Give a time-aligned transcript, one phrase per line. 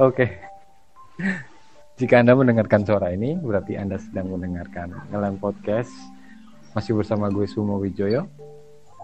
[0.00, 0.24] Oke.
[2.00, 5.92] Jika Anda mendengarkan suara ini, berarti Anda sedang mendengarkan Ngelam Podcast.
[6.72, 8.24] Masih bersama gue Sumo Wijoyo.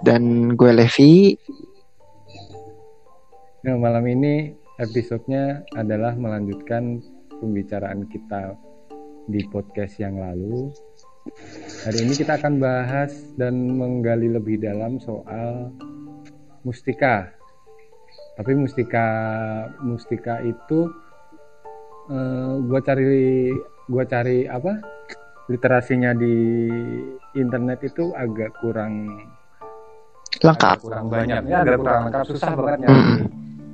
[0.00, 1.36] Dan gue Levi.
[3.68, 7.04] Nah, malam ini episodenya adalah melanjutkan
[7.44, 8.56] pembicaraan kita
[9.28, 10.72] di podcast yang lalu.
[11.84, 15.76] Hari ini kita akan bahas dan menggali lebih dalam soal
[16.64, 17.35] mustika.
[18.36, 19.06] Tapi mustika
[19.80, 20.92] mustika itu
[22.08, 23.48] uh, gua cari
[23.86, 24.76] gua cari apa?
[25.46, 26.66] literasinya di
[27.38, 29.14] internet itu agak kurang
[30.42, 30.74] Lengkap.
[30.74, 32.98] agak kurang banyak ya agak kurang lengkap susah banget nyari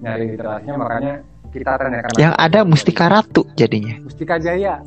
[0.05, 1.15] nyari literasinya makanya
[1.49, 3.95] kita tanyakan Yang ada Mustika Ratu jadinya.
[4.05, 4.85] Mustika Jaya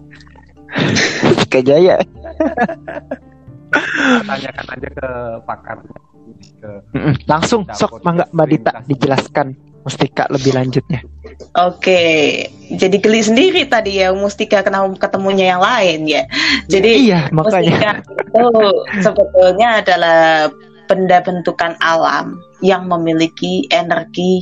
[1.26, 1.98] Mustika Jaya.
[4.30, 5.09] tanyakan aja ke
[5.42, 5.98] pakarnya
[6.62, 6.72] ke.
[7.26, 11.05] Langsung sok mangga Mbak Dita dijelaskan Mustika lebih lanjutnya.
[11.53, 12.02] Oke,
[12.73, 16.25] jadi geli sendiri tadi ya Mustika kenapa ketemunya yang lain ya.
[16.66, 17.69] Jadi Iya, makanya.
[17.69, 18.45] Mustika itu
[19.06, 20.50] sebetulnya adalah
[20.89, 24.41] benda bentukan alam yang memiliki energi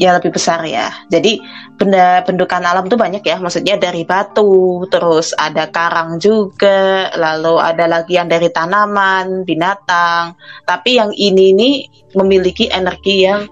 [0.00, 0.92] yang lebih besar ya.
[1.08, 1.40] Jadi
[1.80, 7.88] benda bentukan alam itu banyak ya, maksudnya dari batu, terus ada karang juga, lalu ada
[7.88, 10.36] lagi yang dari tanaman, binatang.
[10.68, 11.70] Tapi yang ini ini
[12.18, 13.46] memiliki energi yang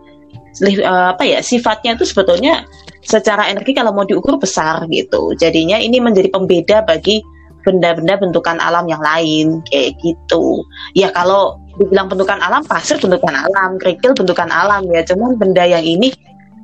[0.58, 2.66] eh, apa ya sifatnya itu sebetulnya
[3.00, 5.32] secara energi kalau mau diukur besar gitu.
[5.38, 7.22] Jadinya ini menjadi pembeda bagi
[7.60, 10.64] benda-benda bentukan alam yang lain kayak gitu.
[10.96, 15.04] Ya kalau dibilang bentukan alam, pasir bentukan alam, kerikil bentukan alam ya.
[15.04, 16.12] Cuman benda yang ini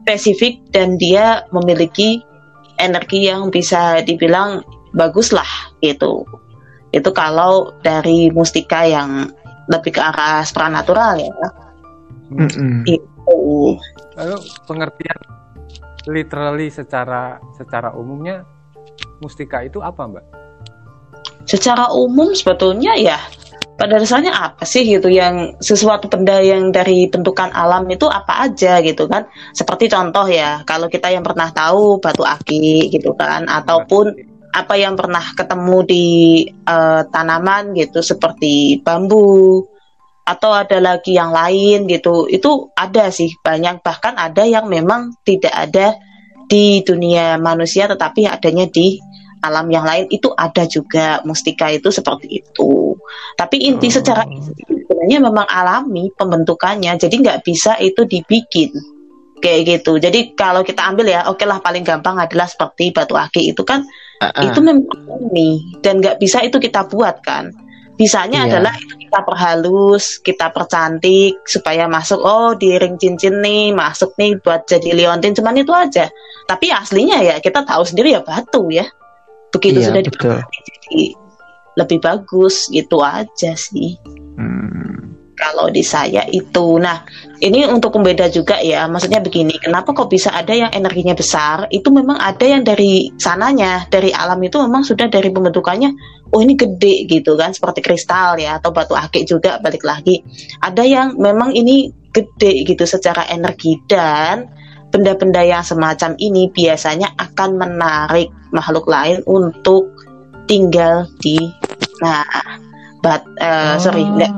[0.04, 2.22] spesifik dan dia memiliki
[2.78, 5.48] energi yang bisa dibilang bagus lah
[5.80, 6.24] gitu.
[6.92, 9.28] Itu kalau dari mustika yang
[9.68, 11.32] lebih ke arah supranatural ya.
[12.32, 12.86] Mm-mm.
[12.86, 13.15] Oh.
[14.16, 15.18] Lalu pengertian
[16.06, 18.46] literally secara secara umumnya
[19.18, 20.46] mustika itu apa, Mbak?
[21.46, 23.16] secara umum sebetulnya ya
[23.78, 28.82] pada dasarnya apa sih gitu yang sesuatu benda yang dari bentukan alam itu apa aja
[28.82, 34.10] gitu kan seperti contoh ya kalau kita yang pernah tahu batu aki gitu kan ataupun
[34.56, 36.06] apa yang pernah ketemu di
[36.48, 39.60] eh, tanaman gitu seperti bambu
[40.26, 42.26] atau ada lagi yang lain gitu.
[42.26, 43.80] Itu ada sih banyak.
[43.80, 45.94] Bahkan ada yang memang tidak ada
[46.50, 48.98] di dunia manusia tetapi adanya di
[49.38, 50.10] alam yang lain.
[50.10, 52.98] Itu ada juga mustika itu seperti itu.
[53.38, 54.02] Tapi inti Oh.
[54.02, 54.26] secara
[54.66, 58.74] sebenarnya memang alami pembentukannya jadi nggak bisa itu dibikin.
[59.38, 60.02] Kayak gitu.
[60.02, 63.86] Jadi kalau kita ambil ya oke lah paling gampang adalah seperti batu aki itu kan.
[64.16, 64.48] Ah-ah.
[64.48, 67.52] itu memang alami dan nggak bisa itu kita buat kan
[67.96, 68.60] bisanya Iya.
[68.60, 74.36] adalah itu kita perhalus kita percantik supaya masuk oh di ring cincin nih masuk nih
[74.40, 76.12] buat jadi liontin cuman itu aja
[76.44, 78.84] tapi aslinya ya kita tahu sendiri ya batu ya
[79.48, 80.38] begitu Iya, sudah betul.
[80.44, 81.00] jadi
[81.76, 83.96] lebih bagus gitu aja sih
[84.36, 85.05] Hmm.
[85.36, 86.80] Kalau di saya itu.
[86.80, 87.04] Nah,
[87.44, 88.88] ini untuk pembeda juga ya.
[88.88, 91.68] Maksudnya begini, kenapa kok bisa ada yang energinya besar?
[91.68, 95.92] Itu memang ada yang dari sananya, dari alam itu memang sudah dari pembentukannya.
[96.32, 100.24] Oh ini gede gitu kan, seperti kristal ya atau batu akik juga balik lagi.
[100.58, 104.48] Ada yang memang ini gede gitu secara energi dan
[104.88, 109.92] benda-benda yang semacam ini biasanya akan menarik makhluk lain untuk
[110.48, 111.36] tinggal di
[112.00, 112.24] nah
[113.02, 113.22] bat
[113.82, 114.16] sorry Oh.
[114.16, 114.32] enggak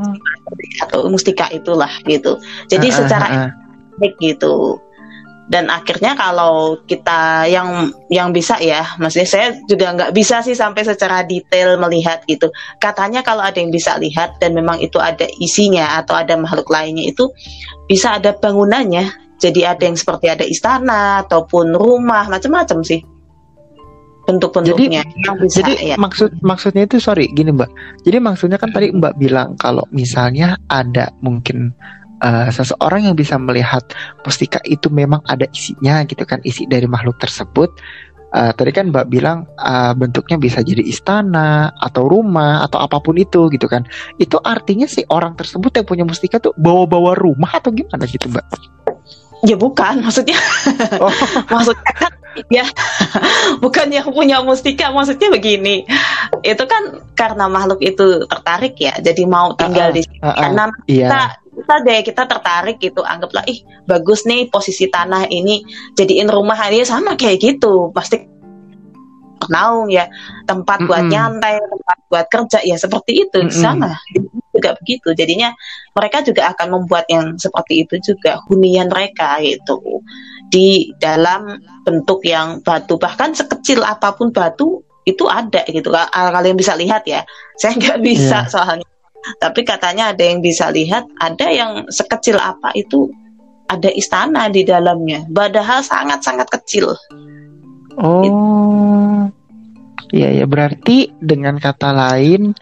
[0.83, 2.39] atau mustika itulah gitu.
[2.71, 3.51] Jadi Ah, secara ah.
[3.99, 4.79] baik gitu.
[5.49, 10.85] Dan akhirnya kalau kita yang yang bisa ya, maksudnya saya juga nggak bisa sih sampai
[10.85, 12.53] secara detail melihat gitu.
[12.77, 17.09] Katanya kalau ada yang bisa lihat dan memang itu ada isinya atau ada makhluk lainnya
[17.09, 17.33] itu
[17.89, 19.09] bisa ada bangunannya.
[19.41, 23.01] Jadi ada yang seperti ada istana ataupun rumah macam-macam sih
[24.29, 25.97] bentuk-bentuknya yang bisa Jadi ya.
[25.97, 27.71] maksud maksudnya itu sorry gini Mbak.
[28.05, 31.73] Jadi maksudnya kan tadi Mbak bilang kalau misalnya ada mungkin
[32.21, 33.89] eh, seseorang yang bisa melihat
[34.21, 37.73] mustika itu memang ada isinya gitu kan isi dari makhluk tersebut
[38.33, 43.17] uh, tadi kan Mbak bilang uh, bentuknya bisa jadi istana atau rumah atau apa pun
[43.17, 43.89] itu gitu kan.
[44.21, 48.45] Itu artinya si orang tersebut yang punya mustika tuh bawa-bawa rumah atau gimana gitu Mbak?
[49.47, 50.35] Ya bukan, maksudnya
[50.99, 51.15] oh.
[51.55, 52.13] maksudnya kan
[52.49, 52.65] ya
[53.63, 55.85] bukan yang punya mustika, maksudnya begini.
[56.45, 60.19] Itu kan karena makhluk itu tertarik ya, jadi mau tinggal uh, uh, di sini.
[60.23, 61.09] Uh, uh, karena iya.
[61.09, 61.21] kita
[61.59, 65.67] kita deh kita tertarik gitu, anggaplah ih bagus nih posisi tanah ini
[65.99, 68.39] jadiin rumah dia sama kayak gitu, pasti
[69.47, 70.11] naung ya
[70.51, 71.15] tempat buat mm -hmm.
[71.15, 73.63] nyantai tempat buat kerja ya seperti itu mm -hmm.
[73.63, 73.95] sama
[74.51, 75.55] juga begitu jadinya
[75.95, 80.03] mereka juga akan membuat yang seperti itu juga hunian mereka gitu
[80.49, 82.97] di dalam bentuk yang batu.
[82.97, 85.93] Bahkan sekecil apa pun batu itu ada gitu.
[85.93, 87.25] Kalian bisa lihat ya
[87.57, 88.51] saya nggak bisa yeah.
[88.51, 88.89] soalnya.
[89.43, 93.13] Tapi katanya ada yang bisa lihat ada yang sekecil apa itu
[93.69, 95.29] ada istana di dalamnya.
[95.29, 96.97] Padahal sangat sangat kecil.
[97.99, 99.27] Oh,
[100.15, 102.55] iya ya berarti dengan kata lain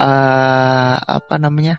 [0.00, 1.76] uh, apa namanya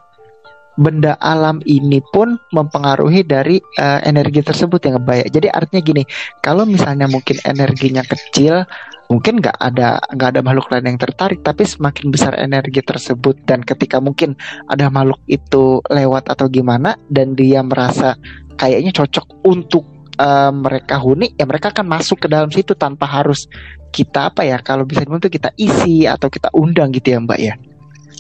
[0.80, 5.28] benda alam ini pun mempengaruhi dari uh, energi tersebut yang baik.
[5.28, 6.04] Jadi artinya gini,
[6.40, 8.64] kalau misalnya mungkin energinya kecil,
[9.12, 13.60] mungkin nggak ada nggak ada makhluk lain yang tertarik, tapi semakin besar energi tersebut dan
[13.68, 14.40] ketika mungkin
[14.72, 18.16] ada makhluk itu lewat atau gimana dan dia merasa
[18.56, 19.84] kayaknya cocok untuk
[20.20, 23.48] uh, mereka huni ya mereka akan masuk ke dalam situ tanpa harus
[23.90, 27.56] kita apa ya kalau bisa dibilang kita isi atau kita undang gitu ya mbak ya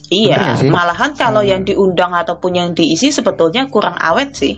[0.09, 1.49] iya malahan kalau hmm.
[1.49, 4.57] yang diundang ataupun yang diisi sebetulnya kurang awet sih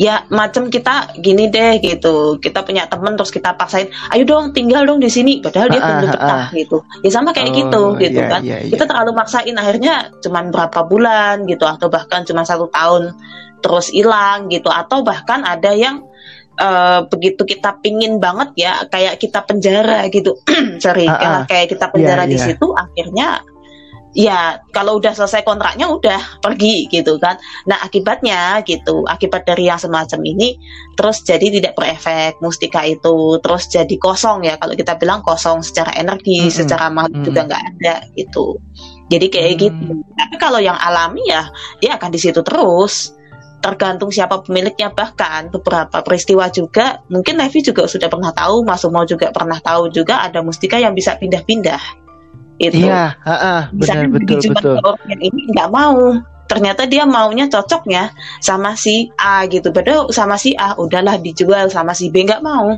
[0.00, 4.88] ya macam kita gini deh gitu kita punya temen terus kita paksain ayo dong tinggal
[4.88, 6.48] dong di sini padahal dia belum ah, betah ah.
[6.56, 8.72] gitu ya sama kayak gitu, oh, gitu gitu iya, kan iya, iya.
[8.72, 13.12] kita terlalu maksain akhirnya cuma berapa bulan gitu atau bahkan cuma satu tahun
[13.60, 16.00] terus hilang gitu atau bahkan ada yang
[16.56, 20.40] uh, begitu kita pingin banget ya kayak kita penjara gitu
[20.84, 22.46] sorry uh, uh, kayak kita penjara yeah, di yeah.
[22.48, 23.28] situ akhirnya
[24.10, 27.38] ya kalau udah selesai kontraknya udah pergi gitu kan.
[27.66, 30.58] Nah akibatnya gitu akibat dari yang semacam ini
[30.98, 34.58] terus jadi tidak berefek mustika itu terus jadi kosong ya.
[34.58, 36.58] Kalau kita bilang kosong secara energi mm -hmm.
[36.58, 37.28] secara makhluk mm -hmm.
[37.28, 38.46] juga nggak ada gitu.
[39.10, 39.62] Jadi kayak mm -hmm.
[39.62, 39.92] gitu.
[40.18, 41.46] Tapi kalau yang alami ya
[41.78, 43.14] dia akan di situ terus.
[43.60, 44.88] Tergantung siapa pemiliknya.
[44.88, 49.92] Bahkan beberapa peristiwa juga mungkin Levi juga sudah pernah tahu Mas Umo juga pernah tahu
[49.92, 51.99] juga ada mustika yang bisa pindah-pindah
[52.60, 54.76] itu iya uh, uh, benar betul betul.
[54.84, 56.20] orang yang ini nggak mau.
[56.50, 58.10] Ternyata dia maunya cocoknya
[58.42, 59.70] sama si A gitu.
[59.70, 62.74] Padahal sama si A udahlah dijual sama si B nggak mau.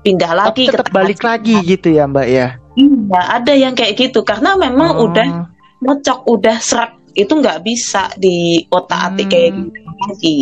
[0.00, 2.56] Pindah lagi tetap balik lagi gitu ya mbak ya?
[2.74, 4.24] Iya ada yang kayak gitu.
[4.24, 5.04] Karena memang hmm.
[5.04, 5.28] udah
[5.84, 9.32] cocok udah serak itu nggak bisa di otak atik hmm.
[9.32, 10.40] kayak gitu lagi.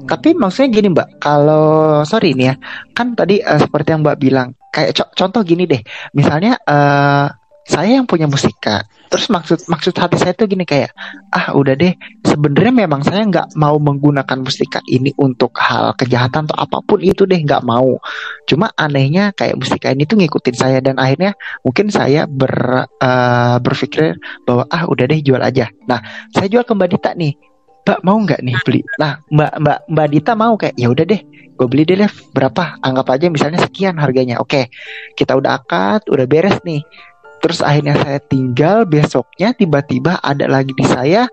[0.00, 2.56] Tapi maksudnya gini Mbak, kalau sorry ini ya,
[2.96, 5.84] kan tadi uh, seperti yang Mbak bilang, kayak co contoh gini deh,
[6.16, 7.28] misalnya uh,
[7.70, 10.90] saya yang punya musika, terus maksud maksud hati saya tuh gini kayak
[11.30, 11.94] ah udah deh.
[12.26, 17.30] Sebenarnya memang saya nggak mau menggunakan mustika ini untuk hal kejahatan atau apa pun itu
[17.30, 18.02] deh nggak mau.
[18.50, 24.18] Cuma anehnya kayak mustika ini tuh ngikutin saya dan akhirnya mungkin saya ber uh, berpikir
[24.42, 25.70] bahwa ah udah deh jual aja.
[25.86, 26.02] Nah
[26.34, 27.38] saya jual ke mbak Dita nih.
[27.80, 28.80] Mbak mau nggak nih beli?
[28.98, 32.80] Nah mbak mbak mbak Dita mau kayak ya udah deh gue beli deh berapa?
[32.82, 34.42] Anggap aja misalnya sekian harganya.
[34.42, 34.74] Oke
[35.14, 36.82] kita udah akad udah beres nih
[37.40, 41.26] terus akhirnya saya tinggal besoknya tiba-tiba ada lagi di saya.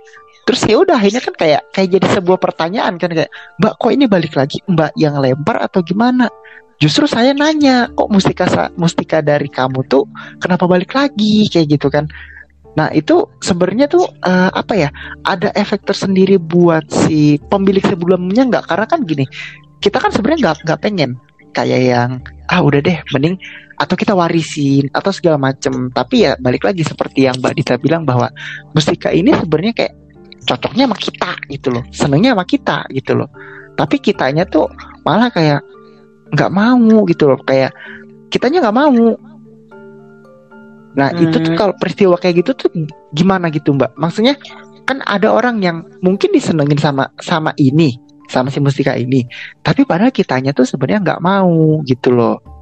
[0.47, 3.27] Terus ya udah akhirnya kan kayak kayak jadi sebuah pertanyaan kan kayak
[3.59, 4.63] mbak kok ini balik lagi?
[4.63, 6.31] Mbak yang lempar atau gimana?
[6.79, 8.47] Justru saya nanya kok mustika
[8.79, 10.07] mustika dari kamu tuh
[10.39, 11.51] kenapa balik lagi?
[11.51, 12.07] Kayak gitu kan.
[12.79, 14.89] Nah itu sebenarnya tuh uh, apa ya
[15.27, 18.71] ada efek tersendiri buat si pemilik sebelumnya nggak?
[18.71, 19.27] Karena kan gini
[19.83, 21.11] kita kan sebenarnya nggak nggak pengen
[21.51, 22.09] kayak yang
[22.47, 23.35] ah udah deh mending
[23.77, 25.93] atau kita warisin atau segala macem.
[25.93, 28.27] Tapi ya balik lagi seperti yang Mbak Dita bilang bahwa
[28.73, 29.93] mustika ini sebenarnya kayak
[30.49, 31.83] cocoknya sama kita gitu loh.
[31.93, 33.29] Senengnya sama kita gitu loh.
[33.77, 34.65] Tapi kitanya tuh
[35.05, 35.61] malah kayak
[36.33, 37.39] nggak mau gitu loh.
[37.45, 37.71] Kayak
[38.33, 39.05] kitanya nggak mau.
[40.97, 41.23] Nah hmm.
[41.29, 41.59] itu tuh hmm.
[41.61, 42.69] kalau peristiwa kayak gitu tuh
[43.13, 43.93] gimana gitu mbak?
[43.93, 44.33] Maksudnya
[44.89, 47.93] kan ada orang yang mungkin disenengin sama sama ini
[48.25, 49.21] sama si mustika ini.
[49.61, 52.56] Tapi padahal kitanya tuh sebenarnya nggak mau gitu loh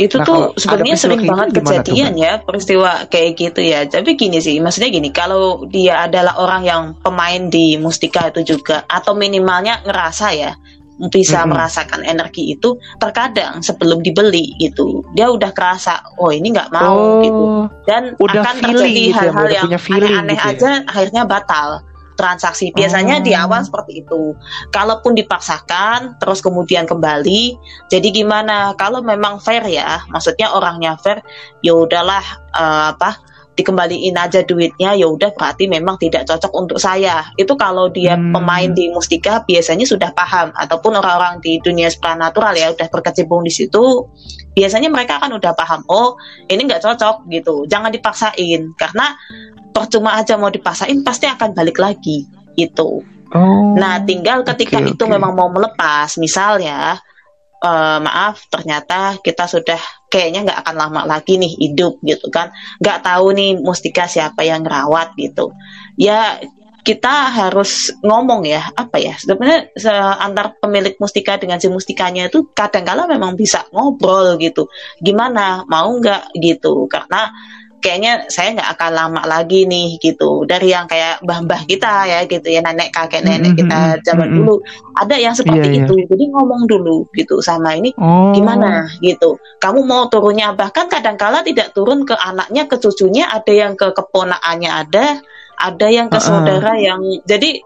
[0.00, 4.56] itu nah, tuh sebenarnya sering banget kejadian ya peristiwa kayak gitu ya tapi gini sih
[4.56, 10.26] maksudnya gini kalau dia adalah orang yang pemain di mustika itu juga atau minimalnya ngerasa
[10.32, 10.56] ya
[11.08, 11.52] bisa -hmm.
[11.52, 17.20] merasakan energi itu terkadang sebelum dibeli gitu dia udah kerasa oh ini nggak mau oh,
[17.24, 17.44] gitu
[17.88, 20.52] dan akan terjadi gitu hal-hal ya, yang aneh-aneh gitu ya?
[20.56, 21.68] aja akhirnya batal
[22.20, 22.68] transaksi.
[22.76, 23.48] Biasanya di Oh.
[23.48, 24.36] awal seperti itu.
[24.68, 27.56] Kalaupun dipaksakan, terus kemudian kembali.
[27.88, 28.76] Jadi gimana?
[28.76, 31.24] Kalau memang fair ya, maksudnya orangnya fair,
[31.64, 33.16] ya udahlah eh, apa
[33.60, 38.32] dikembaliin aja duitnya ya udah berarti memang tidak cocok untuk saya itu kalau dia Hmm.
[38.32, 43.52] pemain di Mustika biasanya sudah paham ataupun orang-orang di dunia supranatural ya udah berkecimpung di
[43.52, 44.08] situ
[44.56, 46.16] biasanya mereka kan udah paham oh
[46.48, 49.12] ini nggak cocok gitu jangan dipaksain karena
[49.70, 52.24] percuma aja mau dipaksain pasti akan balik lagi
[52.56, 53.78] gitu Oh.
[53.78, 55.14] Nah, tinggal ketika oke, itu oke.
[55.14, 56.98] memang mau melepas, misalnya,
[57.62, 59.78] eh, maaf, ternyata kita sudah
[60.10, 62.50] kayaknya nggak akan lama lagi nih hidup gitu kan,
[62.82, 65.54] nggak tahu nih mustika siapa yang ngerawat gitu.
[65.94, 66.42] Ya
[66.80, 72.48] kita harus ngomong ya apa ya sebenarnya se- antar pemilik mustika dengan si mustikanya itu
[72.56, 74.66] kadang-kala memang bisa ngobrol gitu.
[74.98, 76.34] Gimana mau nggak?
[76.40, 76.88] gitu.
[76.88, 77.28] Karena
[77.80, 80.44] kayaknya saya nggak akan lama lagi nih gitu.
[80.44, 84.02] Dari yang kayak mbah-mbah kita ya gitu ya nenek kakek nenek Mm, kita mm, mm,
[84.06, 84.38] zaman mm, mm.
[84.40, 84.54] dulu.
[85.00, 85.84] Ada yang seperti Iya, iya.
[85.84, 85.94] itu.
[86.06, 88.32] Jadi ngomong dulu gitu sama ini Oh.
[88.36, 88.86] gimana?
[89.00, 89.40] gitu.
[89.58, 94.70] Kamu mau turunnya bahkan kadangkala tidak turun ke anaknya ke cucunya ada yang ke keponakannya
[94.70, 95.20] ada
[95.60, 97.60] ada yang ke saudara yang jadi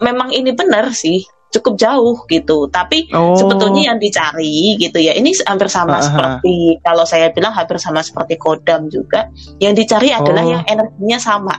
[0.00, 3.38] memang ini benar sih cukup jauh gitu tapi Oh.
[3.38, 6.04] sebetulnya yang dicari gitu ya ini hampir sama Uh-uh.
[6.04, 9.30] seperti kalau saya bilang hampir sama seperti kodam juga
[9.62, 10.52] yang dicari adalah Oh.
[10.58, 11.54] yang energinya sama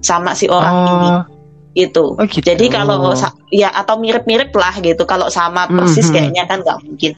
[0.00, 1.22] sama si orang ini Oh.
[1.76, 2.42] gitu Oh, gitu.
[2.42, 3.14] jadi kalau
[3.54, 5.06] ya atau mirip-mirip lah gitu.
[5.08, 6.14] Kalau sama persis Mhm.
[6.14, 7.12] kayaknya kan nggak mungkin.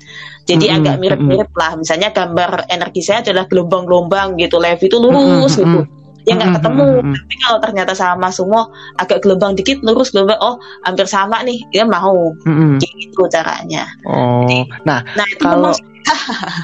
[0.47, 1.73] Jadi Mhm, agak mirip-mirip lah.
[1.79, 4.59] Misalnya gambar energi saya adalah gelombang-gelombang gitu.
[4.59, 5.81] Levi itu lurus Mhm, gitu.
[6.29, 6.89] Ya nggak Mhm, ketemu.
[7.01, 7.15] mhm.
[7.17, 8.63] Tapi kalau ternyata sama semua
[8.97, 10.37] agak gelombang dikit lurus gelombang.
[10.39, 11.61] Oh hampir sama nih.
[11.71, 12.37] Dia mau.
[12.45, 12.77] Mm-mm.
[12.79, 13.89] Gitu caranya.
[14.05, 14.45] Oh.
[14.85, 15.77] Nah, Nah itu Kalau-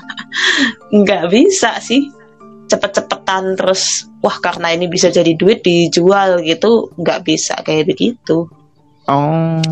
[0.97, 2.09] nggak bisa sih
[2.67, 8.49] cepet-cepetan terus wah karena ini bisa jadi duit dijual gitu nggak bisa kayak begitu
[9.07, 9.63] Oh,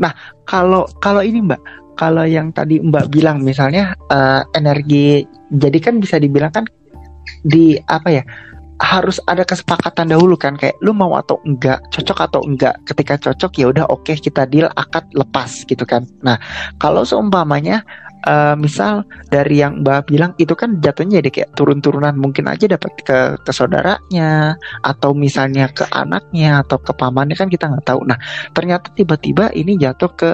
[0.00, 0.16] nah
[0.48, 1.60] kalau kalau ini Mbak,
[1.92, 5.20] kalau yang tadi Mbak bilang misalnya eh, energi,
[5.52, 6.64] jadi kan bisa dibilang kan
[7.44, 8.24] di apa ya
[8.82, 12.74] harus ada kesepakatan dahulu kan kayak lu mau atau enggak, cocok atau enggak.
[12.82, 16.02] Ketika cocok ya udah oke kita deal akad lepas gitu kan.
[16.26, 16.34] Nah
[16.82, 17.86] kalau seumpamanya
[18.26, 22.90] eh, misal dari yang Mbak bilang itu kan jatuhnya jadi kayak turun-turunan mungkin aja dapat
[23.06, 28.02] ke ke saudaranya atau misalnya ke anaknya atau ke pamannya kan kita nggak tahu.
[28.02, 28.18] Nah
[28.50, 30.30] ternyata tiba-tiba ini jatuh ke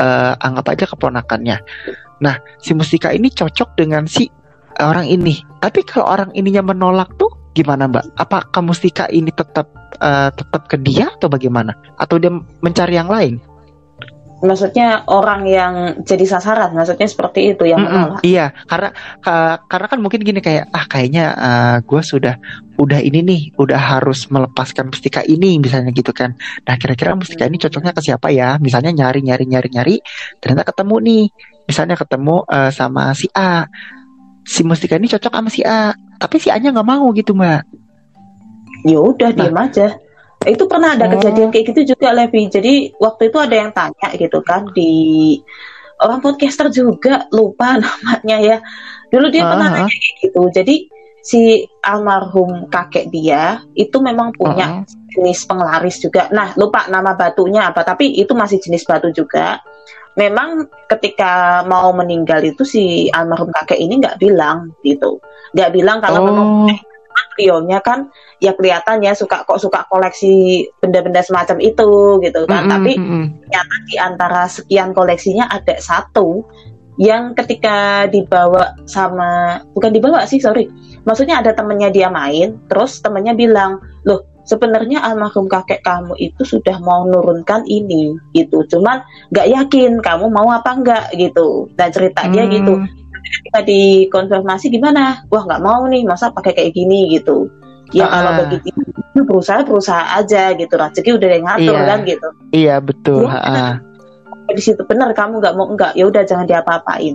[0.00, 1.60] eh, anggap aja keponakannya.
[2.22, 4.30] Nah, si Mustika ini cocok dengan si
[4.78, 5.42] orang ini.
[5.58, 8.16] Tapi kalau orang ininya menolak tuh gimana, Mbak?
[8.16, 9.68] Apakah Mustika ini tetap
[10.00, 11.72] eh, tetap ke dia atau bagaimana?
[11.96, 13.40] Atau dia mencari yang lain?
[14.42, 18.90] maksudnya orang yang jadi sasaran maksudnya seperti itu yang Mm-mm, menolak iya, karena
[19.22, 21.24] ka- karena kan mungkin gini kayak ah kayaknya
[21.86, 22.34] gue sudah
[22.74, 26.34] udah ini nih, udah harus melepaskan mustika ini misalnya gitu kan.
[26.66, 28.58] Nah kira-kira mustika ini cocoknya ke siapa ya?
[28.58, 29.96] Misalnya nyari nyari nyari nyari,
[30.42, 31.24] ternyata ketemu nih,
[31.70, 33.62] misalnya ketemu eh, sama si A,
[34.42, 37.66] si mustika ini cocok sama si A, tapi si A-nya nggak mau gitu mbak.
[38.82, 39.36] ya udah Nah.
[39.36, 39.86] diem aja
[40.42, 41.10] itu pernah ada Oh.
[41.12, 45.38] kejadian kayak gitu juga Levi jadi waktu itu ada yang tanya gitu kan di
[45.98, 48.56] orang podcaster juga lupa namanya ya
[49.06, 49.82] dulu dia pernah Ah, ah.
[49.82, 50.76] nanya kayak gitu jadi
[51.22, 51.40] si
[51.80, 56.28] almarhum kakek dia itu memang punya Oh, jenis penglaris juga.
[56.32, 59.60] Nah, lupa nama batunya apa, tapi itu masih jenis batu juga.
[60.12, 65.20] Memang ketika mau meninggal itu si almarhum kakek ini nggak bilang gitu,
[65.56, 66.68] nggak bilang kalau Oh.
[67.32, 68.12] Rionya kan
[68.44, 72.68] ya kelihatan ya suka kok suka koleksi benda-benda semacam itu gitu kan.
[72.68, 73.24] Mm-mm, Tapi mm-mm.
[73.48, 76.44] ternyata di antara sekian koleksinya ada satu
[77.00, 80.68] yang ketika dibawa sama bukan dibawa sih sorry
[81.08, 86.78] maksudnya ada temennya dia main terus temennya bilang loh sebenarnya almarhum kakek kamu itu sudah
[86.78, 92.42] mau nurunkan ini gitu cuman nggak yakin kamu mau apa enggak gitu dan cerita dia
[92.42, 92.52] Hmm.
[92.52, 92.74] gitu
[93.22, 97.46] ketika dikonfirmasi gimana wah nggak mau nih masa pakai kayak gini gitu
[97.90, 98.38] ya kalau Ah.
[98.44, 98.68] begitu
[99.14, 101.86] berusaha berusaha aja gitu rezeki udah yang ngatur Iya.
[101.86, 103.22] kan gitu Iya betul.
[103.24, 103.68] Ya, ha-ha.
[104.48, 107.14] di situ benar kamu nggak mau enggak ya udah jangan diapa-apain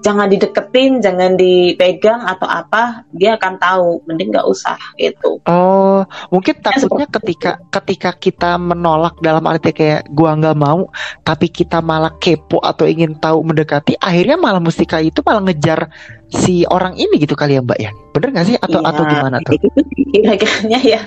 [0.00, 3.88] jangan dideketin jangan dipegang atau apa dia akan tahu.
[4.08, 5.40] Mending nggak usah gitu.
[5.46, 6.02] Oh,
[6.32, 10.88] mungkin takutnya seperti ketika ketika kita menolak dalam arti kayak gua nggak mau,
[11.24, 15.92] tapi kita malah kepo atau ingin tahu mendekati, akhirnya malah mustika itu malah ngejar
[16.30, 17.90] si orang ini gitu kali ya Mbak ya?
[18.14, 18.56] Bener nggak sih?
[18.58, 19.54] Atau Iya, atau gimana tuh?
[19.58, 21.00] itu kira-kiranya ya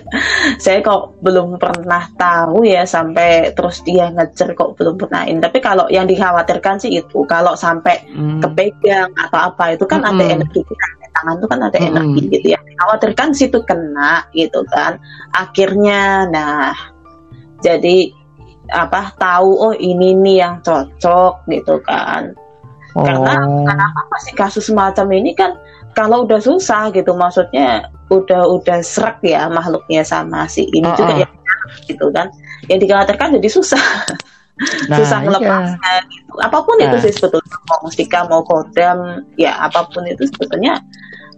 [0.59, 5.87] saya kok belum pernah tahu ya sampai terus dia ngejar kok belum pernahin tapi kalau
[5.91, 10.35] yang dikhawatirkan sih itu kalau sampai Hmm, kepegang atau apa itu kan ada Mm-mm.
[10.37, 11.89] energi kita tangan itu kan ada Mm-mm.
[11.93, 15.01] energi gitu ya dikhawatirkan situ kena gitu kan
[15.33, 16.73] akhirnya nah
[17.63, 18.11] jadi
[18.71, 22.33] apa tahu oh ini nih yang cocok gitu kan
[22.93, 23.65] karena Oh.
[23.65, 25.57] kenapa sih kasus semacam ini kan
[25.93, 31.13] kalau udah susah gitu maksudnya udah udah serak ya makhluknya sama si ini Ah, juga
[31.13, 31.19] ah.
[31.25, 31.27] ya
[31.89, 32.27] gitu kan
[32.69, 33.81] yang dikhawatirkan jadi susah
[34.85, 35.25] Nah, susah iya.
[35.25, 37.01] melepasnya gitu apa pun itu Nah.
[37.01, 40.77] sih sebetulnya mau mustika mau kodam ya apa pun itu sebetulnya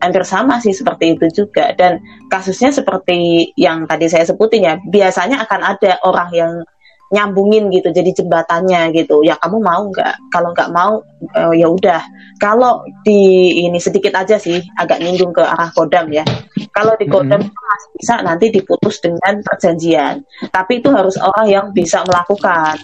[0.04, 5.48] hampir sama sih seperti itu juga dan kasusnya seperti yang tadi saya sebutin ya biasanya
[5.48, 6.52] akan ada orang yang
[7.16, 11.00] nyambungin gitu jadi jembatannya gitu ya kamu mau nggak kalau nggak mau
[11.32, 12.02] eh, ya udah
[12.44, 16.28] kalau di ini sedikit aja sih agak nyinggung ke arah kodam ya
[16.76, 17.48] kalau di kodam Mm-mm.
[17.48, 20.20] itu masih bisa nanti diputus dengan perjanjian
[20.52, 22.76] tapi itu harus orang yang bisa melakukan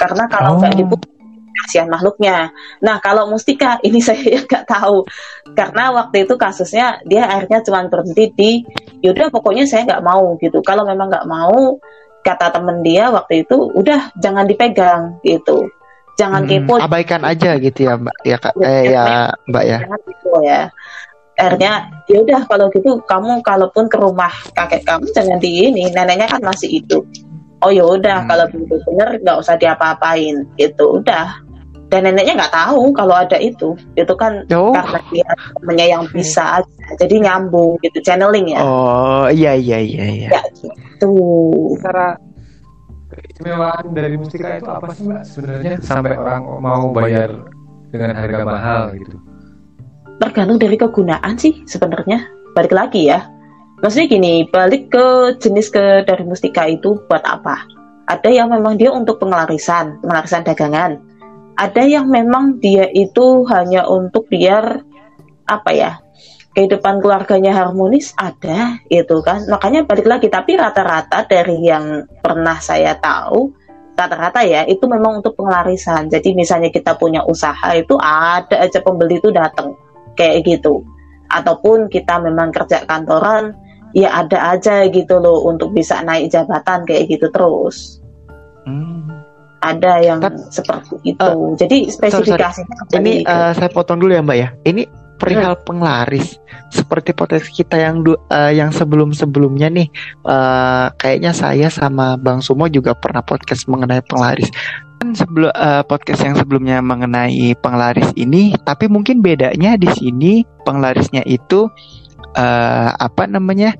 [0.00, 0.80] karena kalau nggak Oh.
[0.80, 1.12] diputus
[1.54, 2.50] kasihan makhluknya.
[2.82, 5.06] Nah kalau Mustika ini saya nggak tahu
[5.54, 8.50] karena waktu itu kasusnya dia akhirnya cuma berhenti di
[9.06, 10.58] yaudah pokoknya saya nggak mau gitu.
[10.66, 11.78] Kalau memang nggak mau
[12.24, 15.68] kata temen dia waktu itu udah jangan dipegang gitu.
[16.14, 20.00] Jangan Hmm, kepo, abaikan aja gitu ya mbak ya kak eh ya mbak ya jangan
[20.06, 20.60] kepo ya.
[21.34, 21.72] Akhirnya
[22.06, 26.40] ya udah kalau gitu kamu kalaupun ke rumah kakek kamu jangan di ini neneknya kan
[26.40, 27.02] masih hidup.
[27.60, 28.30] Oh ya udah Hmm.
[28.30, 31.43] kalau begitu bener nggak usah diapa-apain gitu udah.
[31.94, 33.78] Dan neneknya nggak tahu kalau ada itu.
[33.94, 36.74] Itu kan oh karena dia temennya yang bisa aja.
[36.98, 38.60] Jadi nyambung gitu channeling ya.
[38.60, 41.14] oh iya iya iya iya Ya gitu.
[41.78, 42.18] Cara
[43.14, 47.30] keistimewaan dari mustika itu apa sih mbak sebenarnya sampai orang mau bayar
[47.94, 49.16] dengan harga mahal gitu?
[50.22, 53.26] tergantung dari kegunaan sih sebenarnya balik lagi ya
[53.82, 57.66] maksudnya gini balik ke jenis ke dari mustika itu buat apa
[58.06, 61.02] ada yang memang dia untuk pengelarisan pengelarisan dagangan
[61.54, 64.82] ada yang memang dia itu hanya untuk biar
[65.46, 65.92] apa ya
[66.54, 69.42] kehidupan keluarganya harmonis ada itu kan.
[69.50, 73.50] Makanya balik lagi tapi rata-rata dari yang pernah saya tahu
[73.94, 79.18] rata-rata ya itu memang untuk pengelarisan jadi misalnya kita punya usaha itu ada aja pembeli
[79.18, 79.74] itu datang
[80.18, 80.82] kayak gitu.
[81.30, 83.54] Ataupun kita memang kerja kantoran
[83.94, 88.02] ya ada aja gitu loh untuk bisa naik jabatan kayak gitu terus.
[88.66, 89.23] Hmm.
[89.64, 91.30] Ada yang Tapi- seperti itu.
[91.56, 93.32] Jadi spesifikasinya ini itu.
[93.32, 94.48] eh, saya potong dulu ya mbak ya.
[94.68, 94.84] Ini
[95.16, 96.36] perihal penglaris.
[96.68, 99.88] Seperti potensi kita yang eh, yang sebelum sebelumnya nih
[100.28, 104.52] eh, kayaknya saya sama bang Sumo juga pernah podcast mengenai penglaris.
[105.00, 111.24] Kan sebelum eh, podcast yang sebelumnya mengenai penglaris ini tapi mungkin bedanya di sini penglarisnya
[111.24, 111.72] itu
[112.36, 113.72] eh, apa namanya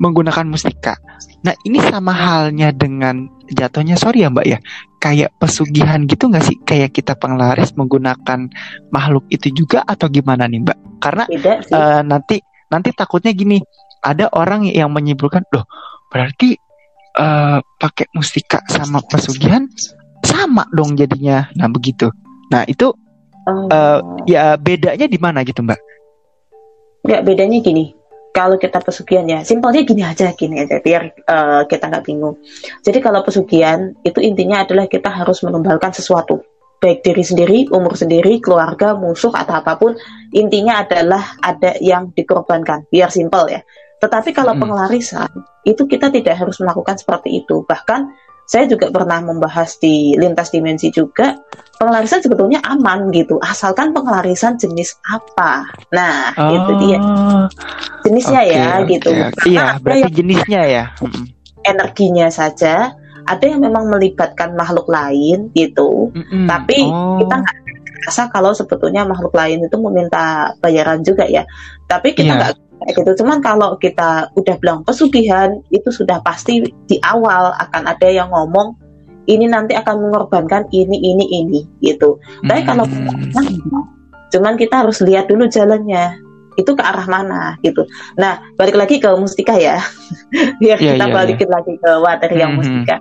[0.00, 0.96] menggunakan mustika.
[1.44, 4.58] Nah ini sama halnya dengan jatuhnya sorry ya mbak ya.
[5.00, 6.56] Kayak pesugihan gitu nggak sih?
[6.64, 8.48] Kayak kita penglaris menggunakan
[8.88, 10.78] makhluk itu juga atau gimana nih mbak?
[11.04, 12.40] Karena eh, nanti
[12.72, 13.60] nanti takutnya gini
[14.00, 15.68] ada orang yang menyimpulkan loh
[16.08, 16.56] berarti
[17.20, 19.68] eh, pakai mustika sama pesugihan
[20.24, 21.44] sama dong jadinya.
[21.60, 22.08] Nah begitu.
[22.50, 22.90] Nah itu
[23.48, 23.66] Oh.
[23.72, 25.80] eh, ya bedanya di mana gitu mbak?
[27.08, 27.96] Nggak bedanya gini
[28.30, 32.38] kalau kita pesugihan ya simpelnya gini aja gini aja biar eh, kita nggak bingung.
[32.82, 36.42] Jadi kalau pesugihan itu intinya adalah kita harus menumbalkan sesuatu.
[36.80, 39.92] Baik diri sendiri umur sendiri keluarga musuh atau apa pun
[40.32, 42.88] intinya adalah ada yang dikorbankan.
[42.88, 43.60] Biar simpel ya.
[44.00, 44.64] Tetapi kalau Mm-mm.
[44.64, 45.28] pengelarisan
[45.68, 47.68] itu kita tidak harus melakukan seperti itu.
[47.68, 51.38] Bahkan saya juga pernah membahas di lintas dimensi juga
[51.78, 56.98] pengelarisan sebetulnya aman gitu asalkan pengelarisan jenis apa nah itu dia
[58.02, 58.82] jenisnya ya Oh.
[58.82, 59.10] Oke, gitu.
[59.14, 59.38] oke, oke.
[59.38, 61.24] Karena iya berarti yang jenisnya ya Mm-mm.
[61.60, 62.74] energinya saja,
[63.22, 66.08] ada yang memang melibatkan makhluk lain gitu.
[66.10, 66.48] Mm-mm.
[66.48, 67.20] Tapi Oh.
[67.20, 67.56] kita nggak
[68.00, 71.44] rasa kalau sebetulnya makhluk lain itu meminta bayaran juga ya.
[71.84, 72.38] Tapi kita Iya.
[72.40, 73.24] nggak kayak gitu.
[73.24, 78.76] Cuman kalau kita udah bilang pesugihan itu sudah pasti di awal akan ada yang ngomong
[79.28, 82.18] ini nanti akan mengorbankan ini ini ini gitu.
[82.48, 83.30] Tapi kalau Mm.
[83.36, 83.46] Nah,
[84.32, 86.18] cuman kita harus lihat dulu jalannya
[86.58, 87.86] itu ke arah mana gitu.
[88.18, 89.78] Nah, balik lagi ke mustika ya.
[90.62, 92.58] Biar Iya, kita iya, balikin lagi ke materi yang Mhm.
[92.58, 92.96] mustika.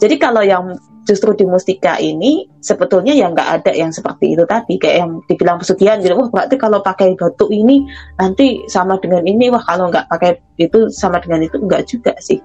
[0.00, 0.76] Jadi kalau yang
[1.08, 5.58] justru di mustika ini sebetulnya yang nggak ada yang seperti itu tadi kayak yang dibilang
[5.58, 7.82] pesugihan gitu wah berarti kalau pakai batu ini
[8.20, 12.38] nanti sama dengan ini wah kalau nggak pakai itu sama dengan itu enggak juga sih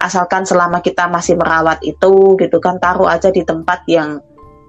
[0.00, 4.18] asalkan selama kita masih merawat itu gitu kan taruh aja di tempat yang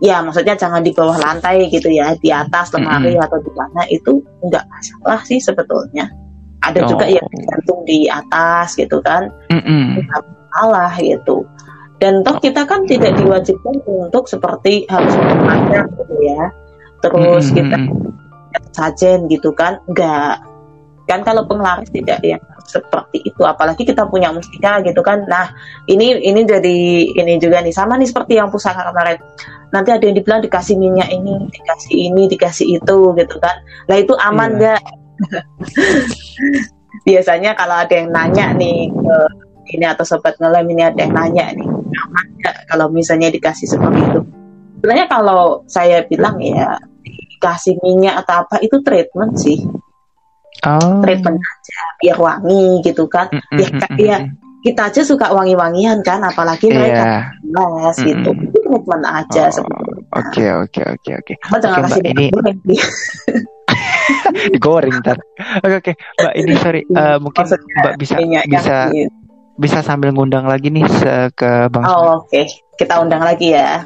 [0.04, 4.20] ya maksudnya jangan di bawah lantai gitu ya di atas lemari atau di mana itu
[4.46, 6.12] enggak masalah sih sebetulnya
[6.60, 7.16] ada juga Oh.
[7.18, 10.04] yang digantung di atas gitu kan Mm-mm.
[10.54, 11.48] salah gitu.
[12.00, 16.48] Dan toh kita kan tidak diwajibkan untuk seperti harus mengajar gitu ya.
[17.04, 18.12] Terus Mm-mm, kita mm-mm.
[18.72, 20.40] sajen gitu kan, enggak.
[21.10, 22.38] kan kalau penglaris tidak yang
[22.70, 25.26] seperti itu apalagi kita punya mustika gitu kan?
[25.26, 25.50] Nah
[25.90, 26.78] ini ini jadi
[27.18, 29.18] ini juga nih sama nih seperti yang pusaka kemarin.
[29.74, 33.58] Nanti ada yang dibilang dikasih minyak ini dikasih ini dikasih itu gitu kan?
[33.90, 34.82] Lah itu aman nggak?
[37.10, 39.18] Biasanya kalau ada yang nanya nih ke
[39.70, 44.00] ini atau sobat ngelem ini ada yang nanya nih aman nggak kalau misalnya dikasih seperti
[44.02, 44.22] itu
[44.80, 49.60] sebenarnya kalau saya bilang ya dikasih minyak atau apa itu treatment sih
[50.60, 51.00] Oh.
[51.00, 54.30] treatment aja biar wangi gitu kan Mm, mm, ya, mm, mm, ya mm.
[54.60, 57.20] kita aja suka wangi-wangian kan apalagi mereka Iya.
[57.56, 58.44] les Mm, gitu mm.
[58.44, 61.34] itu treatment aja Oh, sebetulnya Oke oke oke oke.
[61.62, 62.34] Jangan kasih ini-.
[64.52, 65.18] Digoreng ntar.
[65.62, 68.76] Oke oke Mbak ini sorry eh, mungkin Maksudnya Mbak bisa minyak bisa
[69.60, 70.88] bisa sambil ngundang lagi nih
[71.36, 72.48] ke Bang oh oke.
[72.80, 73.84] Kita undang lagi ya.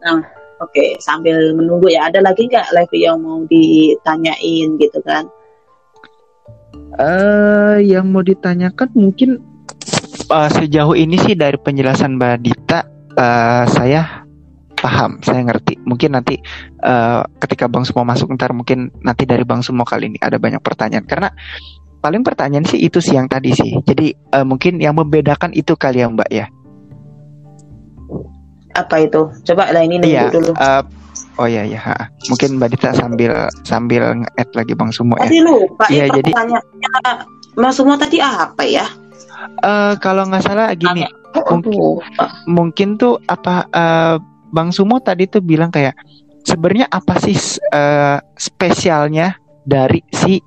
[0.00, 0.20] Nah,
[0.60, 0.84] oke.
[1.00, 2.12] Sambil menunggu ya.
[2.12, 5.24] Ada lagi nggak live yang mau ditanyain gitu kan?
[7.00, 9.40] Eh, yang mau ditanyakan mungkin
[10.28, 14.22] eh, sejauh ini sih dari penjelasan Mbak Dita, eh, saya
[14.74, 15.76] paham, saya ngerti.
[15.84, 16.40] Mungkin nanti
[16.80, 20.58] eh, ketika Bang Sumo masuk ntar mungkin nanti dari Bang Sumo kali ini ada banyak
[20.58, 21.28] pertanyaan karena
[22.00, 23.76] paling pertanyaan sih itu sih yang tadi sih.
[23.84, 26.46] Jadi eh, mungkin yang membedakan itu kali ya Mbak ya.
[28.72, 29.26] Apa itu?
[29.44, 30.30] Coba lah ini nunggu Iya.
[30.30, 30.52] dulu.
[30.54, 30.82] eh,
[31.36, 32.08] oh iya ha.
[32.30, 33.32] Mungkin Mbak Dita sambil
[33.66, 35.26] sambil nge-add lagi Bang Sumo ya.
[35.26, 36.90] Tadi lupa Iya, ya jadi- pertanyaannya
[37.58, 38.86] Mas semua tadi apa ya?
[39.40, 42.26] Eh, kalau nggak salah gini, mungkin- Lupa.
[42.44, 44.16] mungkin tuh apa eh,
[44.50, 45.94] Bang Sumo tadi tuh bilang kayak
[46.44, 47.36] sebenarnya apa sih
[47.72, 50.40] eh, spesialnya dari si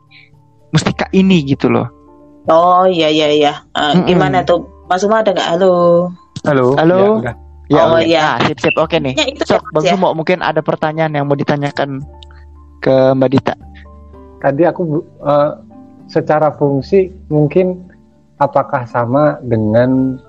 [0.69, 1.87] mustika ini gitu loh.
[2.49, 3.53] Oh iya iya iya.
[3.71, 4.03] Mm-mm.
[4.03, 4.67] Gimana tuh?
[4.91, 5.49] Mas Uma ada nggak?
[5.57, 5.73] Halo.
[6.43, 6.75] Halo.
[6.75, 6.99] Halo.
[6.99, 7.35] Ya, udah.
[7.87, 8.21] Oh, iya.
[8.35, 9.15] Nah, sip sip oke nih.
[9.15, 9.91] Ya, itu Sok ya, Bang ya.
[9.95, 12.03] Sumo mungkin ada pertanyaan yang mau ditanyakan
[12.83, 13.55] ke Mbak Dita.
[14.43, 15.51] Tadi aku eh,
[16.11, 17.92] secara fungsi mungkin
[18.43, 20.19] apakah sama dengan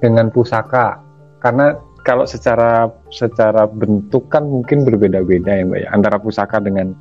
[0.00, 0.98] dengan pusaka?
[1.38, 6.94] Karena kalau secara secara bentuk kan mungkin berbeda-beda ya Mbak ya antara pusaka dengan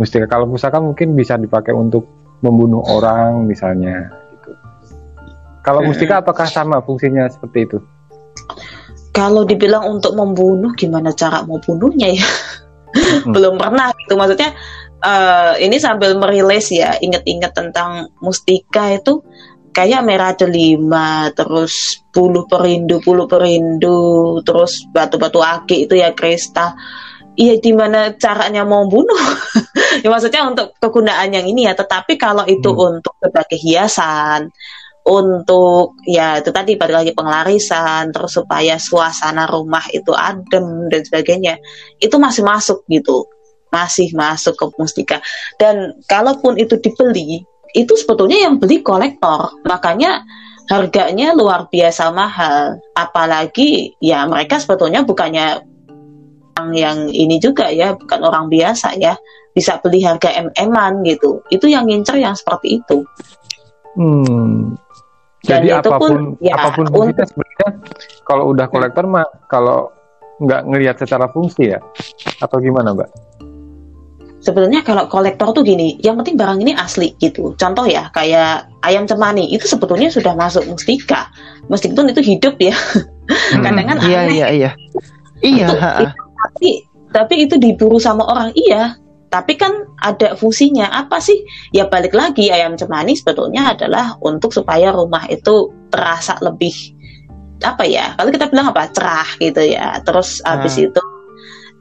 [0.00, 0.24] mustika.
[0.24, 2.08] Kalau pusaka mungkin bisa dipakai untuk
[2.40, 4.50] membunuh orang misalnya gitu.
[5.62, 5.92] Kalau Hmm.
[5.92, 7.78] mustika apakah sama fungsinya seperti itu?
[9.12, 12.26] Kalau dibilang untuk membunuh, gimana cara mau bunuhnya ya?
[12.96, 13.32] Hmm.
[13.36, 14.16] Belum pernah gitu.
[14.16, 14.56] Maksudnya
[15.02, 19.20] eh, ini sambil merilis ya, inget-inget tentang mustika itu
[19.72, 26.76] kayak merah delima, terus bulu perindu, bulu perindu, terus batu-batu aki itu ya kristal.
[27.32, 29.16] Iya, gimana caranya mau bunuh?
[30.04, 31.72] ya maksudnya untuk kegunaan yang ini ya.
[31.72, 33.00] Tetapi kalau itu Hmm.
[33.00, 34.52] untuk sebagai hiasan,
[35.08, 41.54] untuk ya itu tadi balik lagi pengelarisan, terus supaya suasana rumah itu adem dan sebagainya,
[41.98, 43.24] itu masih masuk gitu,
[43.72, 45.18] masih masuk ke mustika.
[45.56, 50.22] Dan kalaupun itu dibeli, itu sebetulnya yang beli kolektor, makanya
[50.68, 52.78] harganya luar biasa mahal.
[52.92, 55.64] Apalagi ya mereka sebetulnya bukannya
[56.52, 59.16] orang yang ini juga ya, bukan orang biasa ya,
[59.56, 61.40] bisa beli harga mm-an gitu.
[61.48, 63.02] Itu yang ngincer yang seperti itu.
[63.96, 64.76] Hmm.
[65.42, 67.68] Dan Jadi itu pun, apa pun ya, apa pun un- kita sebenarnya
[68.22, 69.90] kalau udah kolektor mah kalau
[70.38, 71.82] nggak ngelihat secara fungsi ya
[72.38, 73.10] atau gimana mbak?
[74.42, 77.54] Sebenarnya kalau kolektor tuh gini, yang penting barang ini asli gitu.
[77.56, 81.30] Contoh ya, kayak ayam cemani itu sebetulnya sudah masuk mustika.
[81.70, 82.74] Meskipun itu hidup ya,
[83.64, 84.34] kadang kan Iya aneh.
[84.34, 84.70] iya iya.
[85.42, 85.66] Iya.
[85.74, 86.10] Ha-ha.
[86.14, 88.98] Tapi tapi itu diburu sama orang iya.
[89.32, 91.40] Tapi kan ada fungsinya apa sih?
[91.72, 96.74] Ya balik lagi ayam cemani sebetulnya adalah untuk supaya rumah itu terasa lebih
[97.64, 98.12] apa ya?
[98.18, 98.92] Kalau kita bilang apa?
[98.92, 100.02] cerah gitu ya.
[100.04, 100.84] Terus habis Ah.
[100.84, 101.02] itu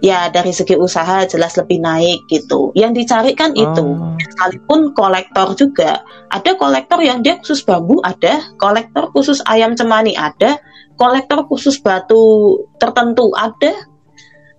[0.01, 2.73] ya dari segi usaha jelas lebih naik gitu.
[2.73, 4.17] Yang dicari kan itu Oh.
[4.17, 6.01] sekalipun kolektor juga
[6.33, 10.57] ada kolektor yang dia khusus bambu ada kolektor khusus ayam cemani ada
[10.97, 13.73] kolektor khusus batu tertentu ada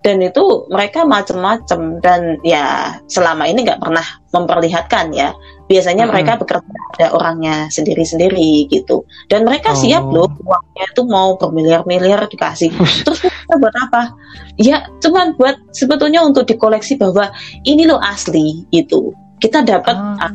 [0.03, 4.03] dan itu mereka macem-macem dan ya selama ini nggak pernah
[4.35, 5.31] memperlihatkan ya
[5.71, 6.13] biasanya Mm-mm.
[6.13, 10.27] mereka bekerja ada orangnya sendiri-sendiri gitu dan mereka siap Oh.
[10.27, 12.75] loh uangnya itu mau bermiliar-miliar dikasih
[13.07, 14.13] terus kita buat apa
[14.59, 17.31] ya cuman buat sebetulnya untuk dikoleksi bahwa
[17.63, 20.31] ini loh asli gitu kita dapat Ah.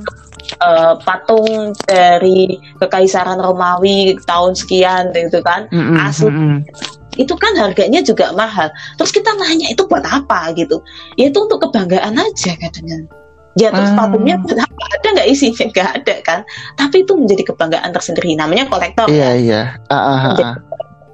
[0.58, 6.32] eh, patung dari kekaisaran Romawi tahun sekian gitu kan Mm-mm, asli.
[6.32, 6.60] mm-mm.
[7.18, 8.70] Itu kan harganya juga mahal.
[8.96, 10.54] Terus kita nanya itu buat apa?
[10.54, 10.80] gitu.
[11.20, 13.10] Ya itu untuk kebanggaan aja kadang
[13.58, 13.90] jatuh Ah.
[13.90, 15.66] sepatunya ada nggak isinya?
[15.74, 16.40] Nggak ada kan?
[16.78, 18.38] Tapi itu menjadi kebanggaan tersendiri.
[18.38, 19.62] Namanya kolektor Iya ya iya.
[19.90, 20.56] Ah, ah.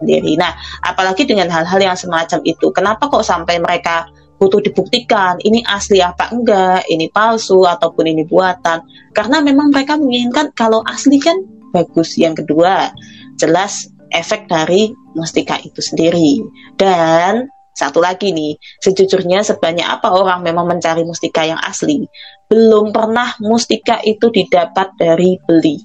[0.03, 0.51] sendiri nah
[0.83, 2.67] apalagi dengan hal-hal yang semacam itu.
[2.75, 4.11] Kenapa kok sampai mereka
[4.43, 5.39] butuh dibuktikan?
[5.39, 6.83] Ini asli apa enggak?
[6.91, 8.83] Ini palsu ataupun ini buatan?
[9.15, 11.39] Karena memang mereka menginginkan kalau asli kan
[11.71, 12.19] bagus.
[12.19, 12.91] Yang kedua
[13.39, 16.39] jelas efek dari mustika itu sendiri.
[16.77, 18.53] Dan satu lagi nih
[18.85, 22.05] sejujurnya sebanyak apa orang memang mencari mustika yang asli
[22.53, 25.81] belum pernah mustika itu didapat dari beli.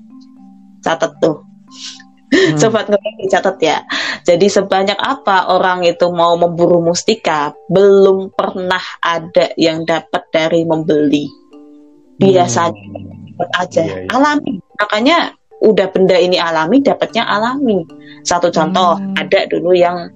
[0.85, 1.41] Catat tuh.
[2.29, 2.57] Hmm.
[2.61, 3.81] sobat ngerti dicatat ya.
[4.29, 11.25] Jadi sebanyak apa orang itu mau memburu mustika belum pernah ada yang dapat dari membeli.
[12.21, 12.77] Biasanya
[13.33, 13.81] dapat aja.
[13.81, 14.11] Iya, iya.
[14.13, 14.55] alami.
[14.77, 15.19] Makanya
[15.59, 17.83] udah benda ini alami dapatnya alami.
[18.23, 19.15] Satu contoh Hmm.
[19.19, 20.11] ada dulu yang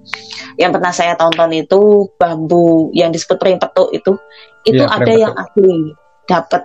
[0.55, 4.15] yang pernah saya tonton itu bambu yang disebut pring petuk itu
[4.63, 5.73] itu Iya, ada pring yang asli
[6.23, 6.63] dapat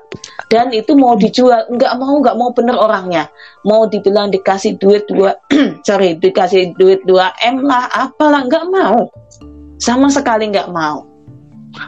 [0.55, 3.27] dan itu mau dijual nggak mau nggak mau bener orangnya.
[3.67, 5.35] Mau dibilang dikasih duit dua
[5.88, 9.11] sorry dikasih duit 2 m lah apalah nggak mau.
[9.83, 11.03] Sama sekali nggak mau.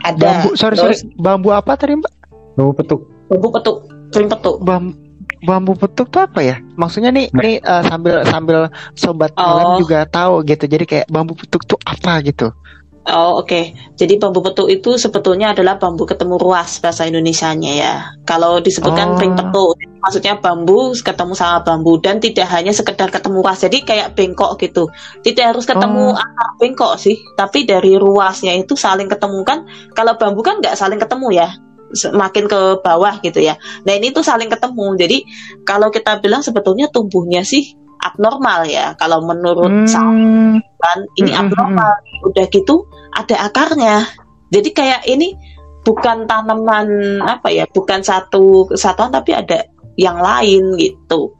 [0.07, 0.46] Ada.
[0.46, 1.03] Bambu, sorry sorry, Terus?
[1.18, 2.12] Bambu apa tadi mbak?
[2.59, 3.00] Bambu petuk.
[3.31, 4.59] bambu petuk pring petuk.
[4.66, 4.94] Bam,
[5.40, 6.57] bambu petuk tuh apa ya?
[6.76, 7.42] Maksudnya nih, Nah.
[7.42, 8.59] nih eh, sambil sambil
[8.94, 9.42] sobat Oh.
[9.44, 10.64] ngelem juga tahu gitu.
[10.64, 12.53] Jadi kayak bambu petuk tuh apa gitu?
[13.00, 17.94] Oh oke, jadi bambu petuk itu sebetulnya adalah bambu ketemu ruas bahasa Indonesianya ya.
[18.29, 18.62] Kalau Oh.
[18.62, 19.72] disebutkan pring petuk,
[20.05, 23.57] maksudnya bambu ketemu sama bambu dan tidak hanya sekedar ketemu ruas.
[23.64, 24.92] Jadi kayak bengkok gitu,
[25.24, 26.20] tidak harus ketemu Oh.
[26.20, 29.64] akar bengkok sih, tapi dari ruasnya itu saling ketemu kan.
[29.96, 31.48] Kalau bambu kan nggak saling ketemu ya,
[31.92, 33.59] semakin ke bawah gitu ya.
[33.87, 34.87] Nah ini tuh saling ketemu.
[34.98, 35.18] Jadi
[35.66, 38.94] kalau kita bilang sebetulnya tumbuhnya sih abnormal ya.
[38.96, 41.92] Kalau menurut Hmm, kan ini Mm-mm, abnormal
[42.24, 44.09] udah gitu ada akarnya
[44.48, 45.37] jadi kayak ini
[45.85, 49.64] bukan tanaman apa ya bukan satu kesatuan tapi ada
[49.96, 51.33] yang lain gitu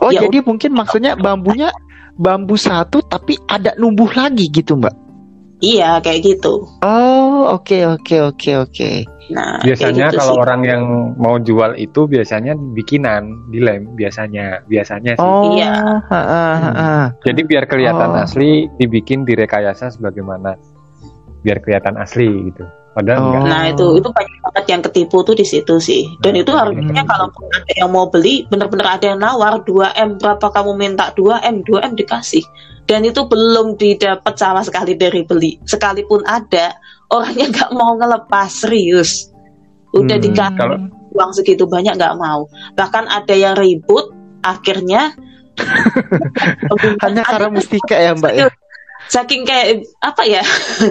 [0.00, 1.68] Oh Ya jadi mungkin maksudnya bambunya
[2.16, 4.94] bambu satu tapi ada numbuh lagi gitu mbak?
[5.62, 8.90] Iya kayak gitu Oh oke oke oke oke.
[9.30, 10.42] nah Biasanya gitu kalau sih.
[10.42, 10.82] orang yang
[11.16, 15.24] mau jual itu biasanya bikinan, dilem biasanya, biasanya sih.
[15.24, 15.72] Oh Iya.
[15.72, 16.20] ha, ha,
[16.52, 16.92] ha, ha.
[17.22, 18.20] Jadi biar kelihatan Oh.
[18.20, 20.52] asli dibikin direkayasa sebagaimana
[21.40, 22.62] biar kelihatan asli gitu.
[22.92, 23.26] Padahal Oh.
[23.32, 23.42] enggak.
[23.48, 26.04] Nah itu itu banyak banget yang ketipu tuh di situ sih.
[26.20, 27.08] Dan itu harusnya Hmm.
[27.08, 31.40] kalau ada yang mau beli bener-bener ada yang nawar 2 m berapa kamu minta 2
[31.40, 32.44] m 2 m dikasih.
[32.82, 35.56] Dan itu belum didapat sama sekali dari beli.
[35.64, 36.74] Sekalipun ada
[37.08, 39.30] orangnya nggak mau ngelepas serius.
[39.92, 42.48] Udah Hmm, dikasih kalau- uang segitu banyak nggak mau.
[42.74, 45.12] Bahkan ada yang ribut akhirnya
[47.04, 48.48] Hanya karena mustika ya mbak ya.
[49.08, 50.42] Saking kayak apa ya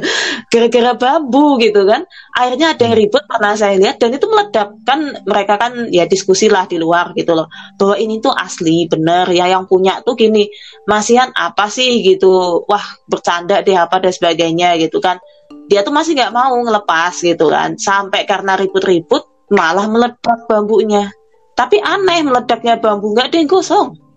[0.52, 2.04] gara-gara bambu gitu kan.
[2.36, 6.52] Akhirnya ada yang ribut pernah saya lihat dan itu meledak kan mereka kan ya diskusi
[6.52, 7.48] lah di luar gitu loh.
[7.78, 10.50] Bahwa ini tuh asli bener ya yang punya tuh gini
[10.88, 12.04] masihan apa sih?
[12.04, 12.64] gitu.
[12.66, 15.20] Wah bercanda deh apa dan sebagainya gitu kan.
[15.68, 17.78] Dia tuh masih nggak mau ngelepas gitu kan.
[17.78, 21.12] Sampai karena ribut-ribut malah meledak bambunya.
[21.56, 24.11] Tapi aneh meledaknya bambu nggak ada yang gosong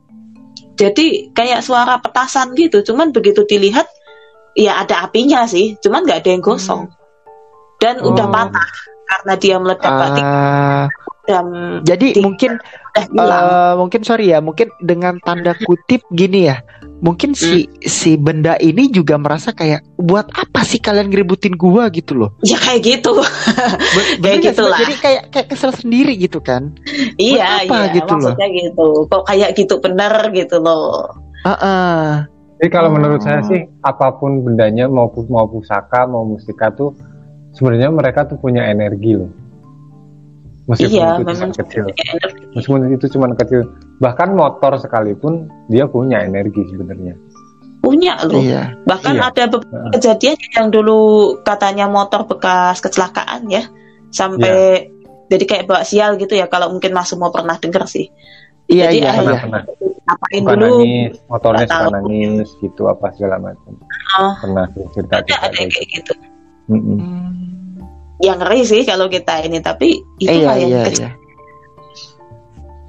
[0.75, 3.87] jadi kayak suara petasan gitu cuman begitu dilihat
[4.55, 6.91] ya ada apinya sih cuman nggak ada yang gosong
[7.79, 8.33] dan udah Oh.
[8.33, 8.69] patah
[9.05, 10.87] karena dia meledak Ah,
[11.25, 11.47] dan
[11.85, 12.57] jadi di- mungkin
[12.95, 16.61] udah eh, mungkin sorry ya, mungkin dengan tanda kutip gini ya.
[17.01, 22.15] Mungkin si si benda ini juga merasa kayak buat apa sih kalian ngeributin gua gitu
[22.15, 22.31] loh.
[22.41, 24.71] ya kayak gitu Kayak nggak sih, gitu Mbak?
[24.71, 24.79] lah.
[24.81, 26.73] Jadi kayak kayak kesel sendiri gitu kan.
[27.17, 28.33] iya apa iya gitu loh?
[28.33, 31.11] maksudnya gitu kok kayak gitu bener gitu loh
[31.43, 32.25] Heeh.
[32.57, 32.95] Jadi kalau Oh.
[32.95, 36.95] menurut saya sih apa pun bendanya mau mau pusaka mau mustika tuh
[37.53, 39.29] sebenarnya mereka tuh punya energi loh.
[40.65, 41.85] Meskipun iya itu cuma memang kecil.
[41.93, 42.45] energi.
[42.57, 43.61] Meskipun itu cuma kecil,
[44.01, 47.15] bahkan motor sekalipun dia punya energi sebenarnya.
[47.85, 48.73] punya loh Iya.
[48.89, 49.29] bahkan Iya.
[49.29, 51.01] ada beberapa kejadian yang dulu
[51.45, 53.69] katanya motor bekas kecelakaan ya
[54.09, 54.89] sampai
[55.29, 58.09] jadi kayak bawa sial gitu ya kalau mungkin Mas semua pernah dengar sih
[58.65, 59.37] Iya Jadi iya iya.
[59.45, 59.63] Pernah
[60.09, 63.73] apain Suka dulu nangis, motornya suka nangis gitu apa segala macam.
[64.17, 64.33] Oh.
[64.41, 64.65] Pernah
[64.97, 66.13] cerita ada cerita ada kayak gitu gitu.
[66.73, 66.97] Mm-mm.
[66.97, 67.64] Hmm.
[68.23, 71.23] Yang ngeri sih kalau kita ini tapi itu Iya yang iya kecil iya.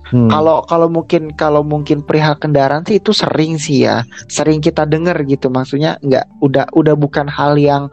[0.06, 0.30] Hmm.
[0.30, 5.18] Kalau kalau mungkin kalau mungkin perihal kendaraan sih itu sering sih ya, sering kita dengar
[5.26, 5.50] gitu.
[5.50, 7.90] Maksudnya nggak udah udah bukan hal yang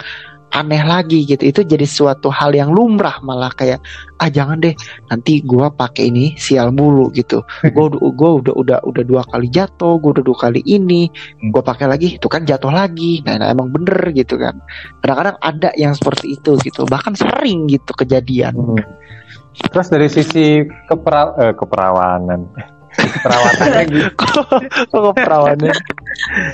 [0.52, 1.42] aneh lagi gitu.
[1.48, 3.80] Itu jadi suatu hal yang lumrah malah kayak
[4.20, 4.76] ah jangan deh
[5.08, 7.40] nanti gua pakai ini sial mulu gitu.
[7.74, 11.08] Gua udah gua udah udah udah dua kali jatuh, gua udah dua kali ini,
[11.50, 13.24] gua pakai lagi itu kan jatuh lagi.
[13.24, 14.60] Nah, nah, emang bener gitu kan.
[15.00, 16.84] Kadang-kadang ada yang seperti itu gitu.
[16.84, 18.52] Bahkan sering gitu kejadian.
[18.54, 18.84] Hmm.
[19.52, 22.48] Terus dari sisi kepera eh, keperawanan,
[23.24, 24.10] perawatannya gitu.
[24.88, 25.72] Kok perawannya?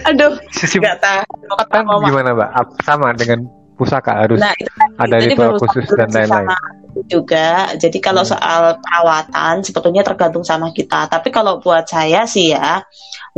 [0.07, 1.23] Aduh, Sisi nggak tahu.
[1.71, 2.51] kan gimana, Mbak?
[2.87, 4.67] Sama dengan pusaka harus Nah, itu
[4.99, 6.49] ada Jadi ritual khusus dan lain-lain.
[6.91, 7.71] itu juga.
[7.79, 8.35] Jadi kalau Hmm.
[8.35, 11.07] soal perawatan sebetulnya tergantung sama kita.
[11.07, 12.83] Tapi kalau buat saya sih ya,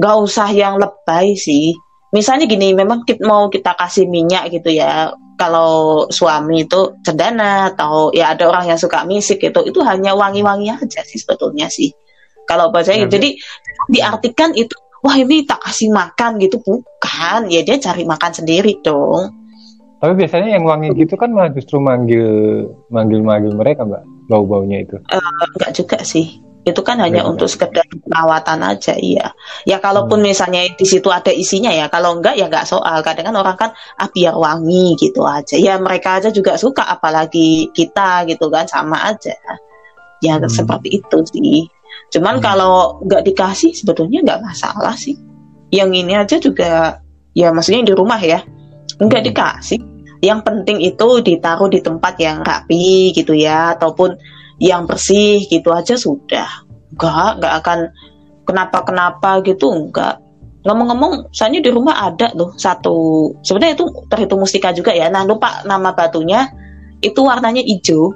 [0.01, 1.77] nggak usah yang lebay sih.
[2.11, 5.13] Misalnya gini, memang kita, mau kita kasih minyak gitu ya.
[5.39, 10.69] Kalau suami itu cendana atau ya ada orang yang suka misik gitu, itu hanya wangi-wangi
[10.75, 11.93] aja sih sebetulnya sih.
[12.51, 13.15] Kalau buat saya, Oke.
[13.15, 13.31] jadi
[13.89, 17.47] diartikan itu, wah ini tak kasih makan gitu, bukan.
[17.49, 19.40] Ya dia cari makan sendiri dong.
[20.01, 24.33] Tapi biasanya yang wangi gitu kan malah justru manggil manggil manggil mereka, Mbak.
[24.33, 24.97] Bau-baunya itu.
[25.57, 29.33] enggak juga sih itu kan hanya untuk sekedar perawatan aja iya
[29.65, 33.37] ya kalaupun misalnya di situ ada isinya ya kalau enggak ya enggak soal kadang kan
[33.41, 38.53] orang kan ah biar wangi gitu aja ya mereka aja juga suka apalagi kita gitu
[38.53, 39.33] kan sama aja
[40.21, 40.53] ya Hmm.
[40.53, 41.65] seperti itu sih
[42.13, 42.45] cuman Hmm.
[42.45, 45.17] kalau enggak dikasih sebetulnya enggak masalah sih
[45.73, 47.01] yang ini aja juga
[47.33, 48.45] ya maksudnya di rumah ya
[49.01, 49.29] enggak Hmm.
[49.33, 49.81] dikasih
[50.21, 54.17] yang penting itu ditaruh di tempat yang rapi gitu ya ataupun
[54.61, 56.69] yang bersih gitu aja sudah.
[56.93, 57.79] Enggak enggak akan
[58.45, 60.21] kenapa-kenapa gitu enggak.
[60.61, 65.09] Ngomong-ngomong soalnya di rumah ada loh satu sebenarnya itu terhitung mustika juga ya.
[65.09, 66.53] Nah lupa nama batunya
[67.01, 68.13] itu warnanya hijau.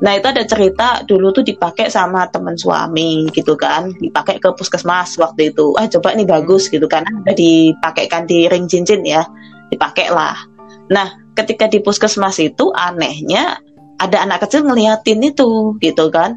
[0.00, 5.20] Nah itu ada cerita dulu tuh dipakai sama teman suami gitu kan dipakai ke puskesmas
[5.20, 5.76] waktu itu.
[5.76, 9.20] Ah coba ini bagus gitu kan ada dipakaikan di ring cincin ya
[9.68, 10.48] dipakai lah.
[10.88, 13.58] Nah ketika di puskesmas itu anehnya
[13.98, 16.36] ada anak kecil ngeliatin itu gitu kan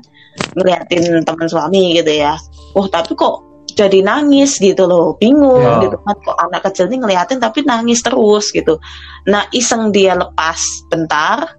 [0.55, 2.35] ngeliatin teman suami gitu ya
[2.75, 3.41] oh tapi kok
[3.75, 5.83] jadi nangis gitu loh bingung Ya.
[5.83, 8.79] gitu kan kok anak kecil ini ngeliatin tapi nangis terus gitu
[9.25, 11.55] nah iseng dia lepas bentar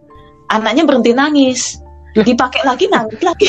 [0.48, 1.76] anaknya berhenti nangis
[2.16, 3.48] dipakai lagi nangis lagi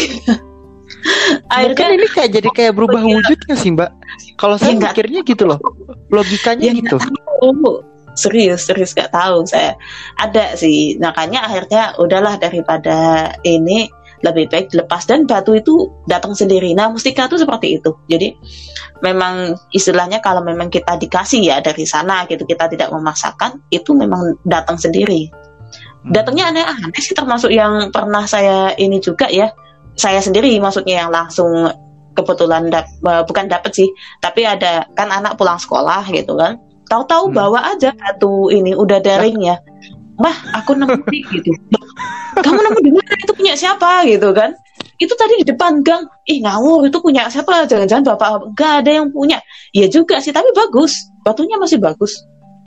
[0.88, 3.12] Mungkin akhirnya ini kayak jadi kayak berubah Iya.
[3.20, 3.92] wujudnya sih Mbak.
[4.40, 5.60] Kalau saya Ya, mikirnya gitu loh.
[6.08, 6.96] Logikanya Ya, gitu.
[8.18, 9.78] Serius, serius gak tahu saya.
[10.18, 13.88] Ada sih, makanya akhirnya udahlah daripada ini
[14.26, 16.74] lebih baik dilepas dan batu itu datang sendiri.
[16.74, 17.94] Nah, mustika itu seperti itu.
[18.10, 18.34] Jadi
[19.06, 24.42] memang istilahnya kalau memang kita dikasih ya dari sana gitu, kita tidak memaksakan, itu memang
[24.42, 25.30] datang sendiri.
[26.08, 29.54] Datangnya aneh-aneh sih termasuk yang pernah saya ini juga ya.
[29.98, 31.50] Saya sendiri maksudnya yang langsung
[32.18, 36.58] kebetulan dap- eh, bukan dapat sih, tapi ada kan anak pulang sekolah gitu kan.
[36.88, 37.36] Tahu-tahu Hmm.
[37.36, 39.60] bawa aja batu ini udah daring ya.
[40.18, 40.98] Mah, aku nemu
[41.36, 41.52] gitu.
[42.38, 43.14] Kamu nemu di mana?
[43.22, 44.56] Itu punya siapa gitu kan?
[44.98, 46.10] Itu tadi di depan gang.
[46.26, 47.70] Ih ngawur, itu punya siapa?
[47.70, 49.38] Jangan-jangan bapak enggak ada yang punya.
[49.76, 50.96] Iya juga sih, tapi bagus.
[51.22, 52.18] Batunya masih bagus.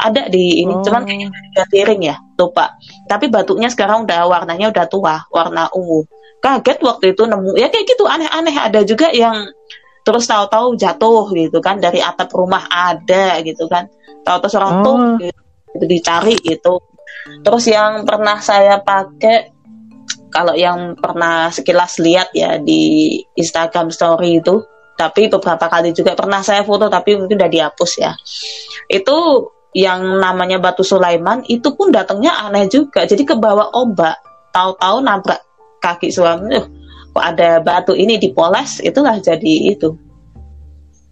[0.00, 0.80] Ada di ini, Oh.
[0.80, 2.72] cuman kayaknya udah piring ya, lupa.
[3.04, 6.08] Tapi batunya sekarang udah warnanya udah tua, warna ungu.
[6.40, 8.54] Kaget waktu itu nemu, ya kayak gitu aneh-aneh.
[8.56, 9.44] Ada juga yang
[10.00, 13.88] terus tahu-tahu jatuh gitu kan dari atap rumah ada gitu kan.
[14.24, 14.84] Tahu-tahu seorang Oh.
[14.84, 16.80] tuh gitu, dicari gitu.
[17.44, 19.52] Terus yang pernah saya pakai
[20.30, 24.62] kalau yang pernah sekilas lihat ya di Instagram story itu,
[24.94, 28.12] tapi beberapa kali juga pernah saya foto tapi mungkin udah dihapus ya.
[28.86, 33.06] Itu yang namanya batu Sulaiman itu pun datangnya aneh juga.
[33.06, 34.18] Jadi ke bawah ombak,
[34.54, 35.42] tahu-tahu nabrak
[35.82, 36.54] kaki suami.
[36.54, 36.66] "Uh,
[37.10, 39.94] kok ada batu ini dipoles, itulah jadi itu.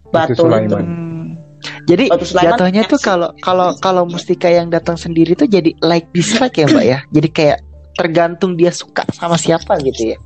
[0.09, 0.41] Batu itu.
[0.43, 0.83] Sulaiman.
[0.85, 1.27] Hmm.
[1.85, 6.07] Jadi Batu Sulaiman jatuhnya tuh kalau kalau kalau mustika yang datang sendiri tuh jadi like
[6.15, 6.99] dislike ya Mbak ya.
[7.11, 7.59] Jadi kayak
[7.99, 10.17] tergantung dia suka sama siapa gitu ya.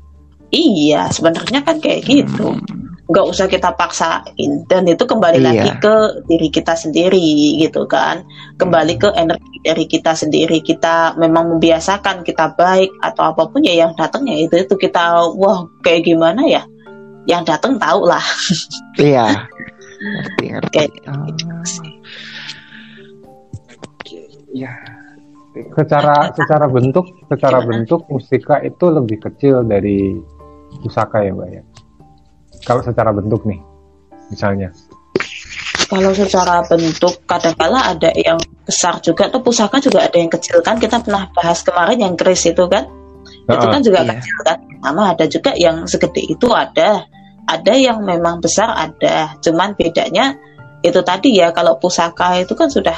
[0.54, 2.54] Iya, sebenarnya kan kayak gitu.
[3.04, 4.63] Nggak usah kita paksain.
[4.72, 5.48] Dan itu kembali Iya.
[5.52, 5.96] lagi ke
[6.32, 8.24] diri kita sendiri gitu kan.
[8.56, 10.63] Kembali ke energi dari kita sendiri.
[10.63, 15.20] Kita memang membiasakan kita baik atau apa pun ya yang datang ya itu itu kita
[15.36, 16.63] wah kayak gimana ya.
[17.28, 18.24] Yang datang tahu lah.
[19.00, 19.50] Iya.
[20.04, 20.72] Ngerti ngerti.
[20.72, 21.28] Kayak Oh.
[24.54, 24.70] Ya.
[25.54, 30.18] Secara secara bentuk, secara bentuk mustika itu lebih kecil dari
[30.82, 31.62] pusaka ya, Mbak ya.
[32.63, 33.60] Kalau secara bentuk nih,
[34.32, 34.71] misalnya.
[35.91, 40.80] Kalau secara bentuk kadang-kala ada yang besar juga tuh pusaka juga ada yang kecil kan.
[40.80, 42.88] Kita pernah bahas kemarin yang keris itu kan.
[43.45, 43.71] Itu Heeh.
[43.71, 44.10] kan juga iya.
[44.17, 44.58] kecil kan.
[44.82, 47.05] Sama ada juga yang segede itu ada.
[47.43, 49.36] Ada yang memang besar ada.
[49.43, 50.34] Cuman bedanya
[50.82, 52.95] itu tadi ya kalau pusaka itu kan sudah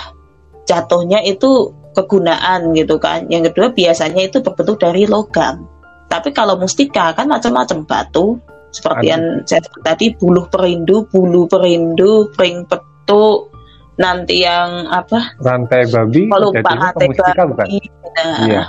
[0.70, 3.26] jatuhnya itu kegunaan gitu kan.
[3.28, 5.66] Yang kedua biasanya itu berbentuk dari logam.
[6.05, 8.38] Tapi kalau mustika kan macam-macam batu
[8.76, 13.55] seperti yang saya sebut tadi buluh perindu bulu perindu pring petuk
[13.95, 17.80] nanti yang apa Rantai babi kalau lupa rantai babi
[18.11, 18.63] nah, Iya.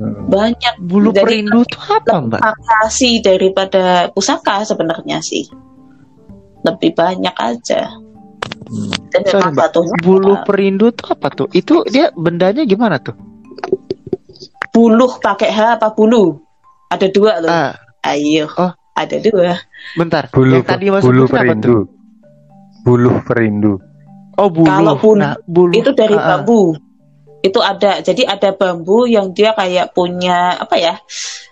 [0.00, 0.32] Hmm.
[0.32, 2.40] banyak Bulu Jadi, perindu tuh apa, Mbak?
[2.40, 5.46] variasi daripada pusaka sebenarnya sih
[6.60, 7.94] lebih banyak aja
[8.70, 8.86] Hmm.
[9.10, 9.62] dan Sorry, Mbak.
[9.66, 11.48] satunya Bulu uh, perindu tuh apa tuh?
[11.50, 13.14] Itu dia bendanya gimana tuh?
[14.70, 16.38] buluh pakai H apa bulu
[16.86, 17.74] ada dua loh Ah,
[18.06, 18.70] ayo Oh.
[18.94, 19.56] Ada dua
[19.94, 20.28] bentar.
[20.30, 21.66] Bulu yang tadi bulu perindu.
[21.66, 21.82] tuh?
[22.82, 23.72] Bulu perindu.
[24.36, 24.66] Oh, bulu.
[24.66, 25.74] Kalau bulu, Nah, bulu.
[25.76, 26.40] itu dari ah.
[26.40, 26.74] bambu
[27.40, 30.94] itu ada jadi ada bambu yang dia kayak punya apa ya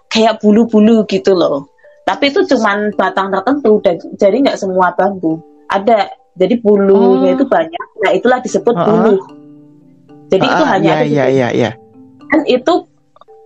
[0.06, 1.64] kayak bulu-bulu gitu loh
[2.04, 7.36] tapi itu cuman batang tertentu dan jadi nggak semua bambu ada jadi bulunya Oh.
[7.40, 8.84] itu banyak nah itulah disebut ah.
[8.84, 9.16] bulu
[10.28, 11.70] jadi itu Ah, hanya iya, ada di iya, iya, iya.
[12.28, 12.72] kan itu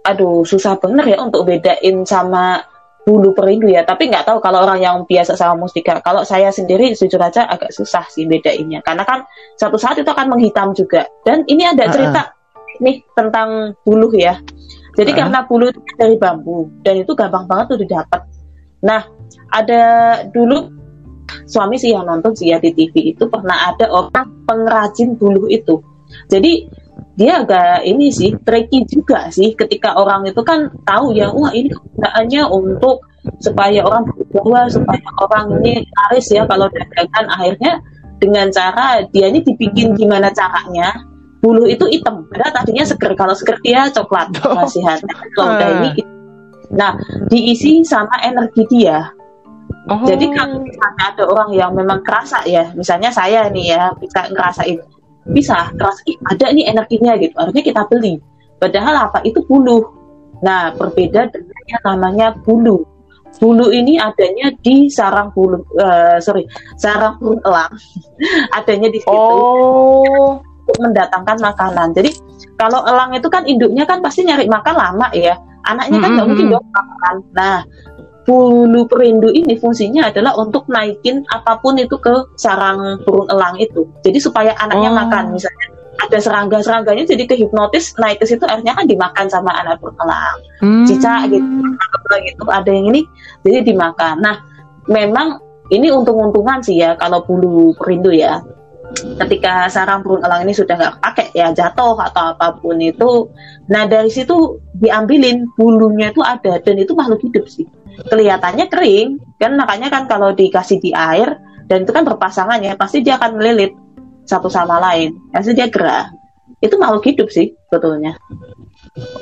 [0.03, 2.59] aduh susah bener ya untuk bedain sama
[3.03, 3.83] bulu perindu ya.
[3.83, 5.99] Tapi nggak tahu kalau orang yang biasa sama mustika.
[6.03, 8.83] Kalau saya sendiri jujur aja agak susah sih bedainnya.
[8.83, 9.27] Karena kan
[9.59, 11.07] satu saat itu akan menghitam juga.
[11.27, 12.23] Dan ini ada cerita
[12.81, 14.39] nih tentang bulu ya.
[14.93, 15.17] Jadi Ah.
[15.25, 16.71] karena bulu itu dari bambu.
[16.85, 18.21] Dan itu gampang banget tuh didapat.
[18.83, 19.03] Nah
[19.51, 19.83] ada
[20.31, 20.71] dulu
[21.49, 25.81] suami sih yang nonton sih ya di TV itu pernah ada orang pengrajin bulu itu.
[26.29, 26.69] Jadi
[27.13, 31.69] dia agak ini sih tricky juga sih ketika orang itu kan tahu ya wah ini
[31.69, 33.05] kegunaannya untuk
[33.39, 37.73] supaya orang bahwa supaya orang ini laris ya kalau dagangan akhirnya
[38.17, 40.89] dengan cara dia ini dibikin gimana caranya
[41.43, 44.57] bulu itu hitam padahal tadinya seger kalau seger dia coklat Oh.
[44.57, 45.77] nasihatnya kalau udah Ah.
[45.83, 46.11] ini hitam.
[46.73, 46.93] nah
[47.29, 49.13] diisi sama energi dia
[49.83, 50.07] Oh.
[50.07, 54.79] jadi kalau misalnya ada orang yang memang kerasa ya, misalnya saya nih ya bisa ngerasain,
[55.31, 58.19] bisa kerasa "Ih, ada nih energinya gitu, akhirnya kita beli.
[58.59, 59.83] Padahal apa itu bulu.
[60.43, 62.83] Nah berbeda dengan yang namanya bulu.
[63.41, 66.45] Bulu ini adanya di sarang bulu, eh, sorry,
[66.77, 67.71] sarang burung elang.
[68.59, 70.37] adanya di situ Oh.
[70.63, 71.91] untuk mendatangkan makanan.
[71.97, 72.11] Jadi
[72.61, 75.35] kalau elang itu kan induknya kan pasti nyari makan lama ya.
[75.63, 76.29] Anaknya kan nggak Mm-mm.
[76.29, 77.15] mungkin dong makan.
[77.35, 77.57] Nah,
[78.23, 83.83] bulu perindu ini fungsinya adalah untuk naikin apa pun itu ke sarang burung elang itu.
[84.07, 84.97] Jadi supaya anaknya Oh.
[85.03, 85.25] makan.
[85.35, 85.67] Misalnya
[86.03, 90.87] ada serangga-serangganya jadi kehipnotis naik ke situ akhirnya kan dimakan sama anak burung elang Hmm.
[90.89, 91.47] cicak gitu
[92.27, 93.03] gitu ada yang ini
[93.47, 94.41] jadi dimakan nah
[94.91, 95.39] memang
[95.71, 98.41] ini untung-untungan sih ya kalau bulu perindu ya
[99.21, 103.29] ketika sarang burung elang ini sudah nggak pakai ya jatuh atau apa pun itu
[103.69, 107.65] nah dari situ diambilin bulunya itu ada dan itu makhluk hidup sih
[108.09, 109.53] kelihatannya kering kan?
[109.57, 113.73] Makanya kan kalau dikasih di air dan itu kan berpasangan ya pasti dia akan melilit
[114.27, 115.15] satu sama lain.
[115.31, 116.13] Pasti dia gerak
[116.63, 118.15] itu makhluk hidup sih sebetulnya.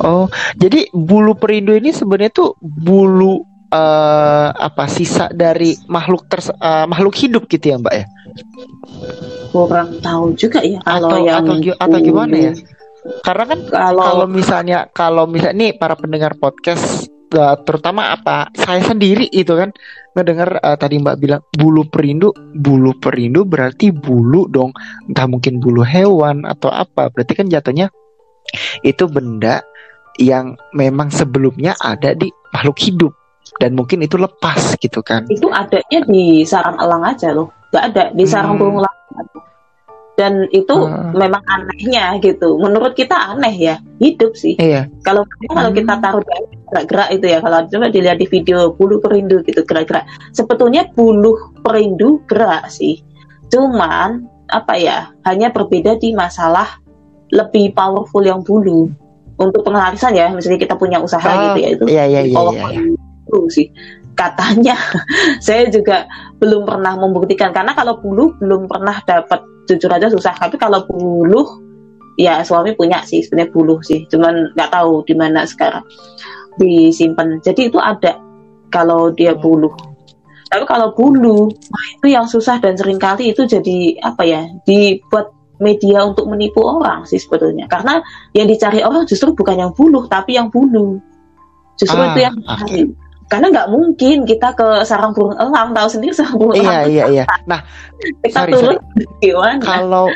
[0.03, 3.41] Oh, jadi bulu perindu ini sebenarnya tuh bulu
[3.71, 8.07] eh, apa sisa dari makhluk ters eh, makhluk hidup gitu ya, Mbak ya?
[9.51, 12.53] kurang tahu juga ya kalau Atau- yang atau atau gimana ya?
[13.25, 18.83] Karena kan kalau kalau misalnya kalau misalnya nih para pendengar podcast eh, terutama apa saya
[18.83, 19.70] sendiri itu kan
[20.14, 22.35] ngedengar eh, tadi Mbak bilang bulu perindu.
[22.55, 24.74] Bulu perindu berarti bulu dong.
[25.07, 27.09] Entah mungkin bulu hewan atau apa.
[27.11, 27.89] Berarti kan jatuhnya
[28.83, 29.62] itu benda
[30.18, 33.12] yang memang sebelumnya ada di makhluk hidup.
[33.59, 35.26] Dan mungkin itu lepas gitu kan.
[35.26, 37.51] Itu adanya di sarang elang aja loh.
[37.70, 38.61] Nggak ada di sarang Hmm.
[38.61, 38.97] burung elang.
[40.21, 41.16] Dan itu Hmm.
[41.16, 42.61] memang anehnya gitu.
[42.61, 44.53] Menurut kita aneh ya hidup sih.
[44.61, 44.85] Iya.
[45.01, 45.79] Kalau kalau Hmm.
[45.81, 47.39] kita taruh di gerak-gerak itu ya.
[47.41, 50.05] Kalau coba dilihat di video bulu perindu gitu gerak-gerak.
[50.37, 53.01] Sebetulnya bulu perindu gerak sih.
[53.49, 56.68] Cuman apa ya hanya berbeda di masalah
[57.33, 58.93] lebih powerful yang bulu.
[59.41, 62.71] Untuk pengelarisan ya misalnya kita punya usaha Oh, gitu ya itu iya iya iya powerful
[62.77, 63.01] iya, iya.
[63.25, 63.73] bulu sih.
[64.12, 64.77] Katanya
[65.47, 66.05] saya juga
[66.37, 67.57] belum pernah membuktikan.
[67.57, 69.41] Karena kalau bulu belum pernah dapat
[69.71, 70.35] jujur aja susah.
[70.35, 71.47] Tapi kalau bulu
[72.18, 74.05] ya suami punya sih sebenarnya bulu sih.
[74.11, 75.87] Cuman nggak tahu di mana sekarang
[76.59, 77.39] disimpan.
[77.41, 78.18] Jadi itu ada
[78.75, 79.91] kalau dia bulu
[80.51, 81.47] tapi kalau bulu
[82.03, 85.31] itu yang susah dan sering kali itu jadi apa ya dibuat
[85.62, 87.71] media untuk menipu orang sih sebetulnya.
[87.71, 88.03] Karena
[88.35, 90.99] yang dicari orang justru bukan yang bulu tapi yang bulu
[91.79, 92.83] justru Ah, itu yang dicari
[93.31, 97.05] karena nggak mungkin kita ke sarang burung elang tahu sendiri sarang burung iya elang iya
[97.07, 97.62] iya nah
[98.26, 98.76] kita sorry, turun
[99.22, 100.11] gimana kalau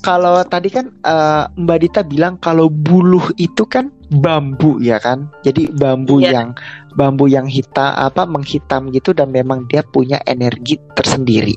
[0.00, 5.28] kalau tadi kan eh, Mbak Dita bilang kalau buluh itu kan bambu ya kan.
[5.44, 6.40] Jadi bambu Iya.
[6.40, 6.48] yang
[6.96, 11.54] bambu yang hitam apa menghitam gitu dan memang dia punya energi tersendiri.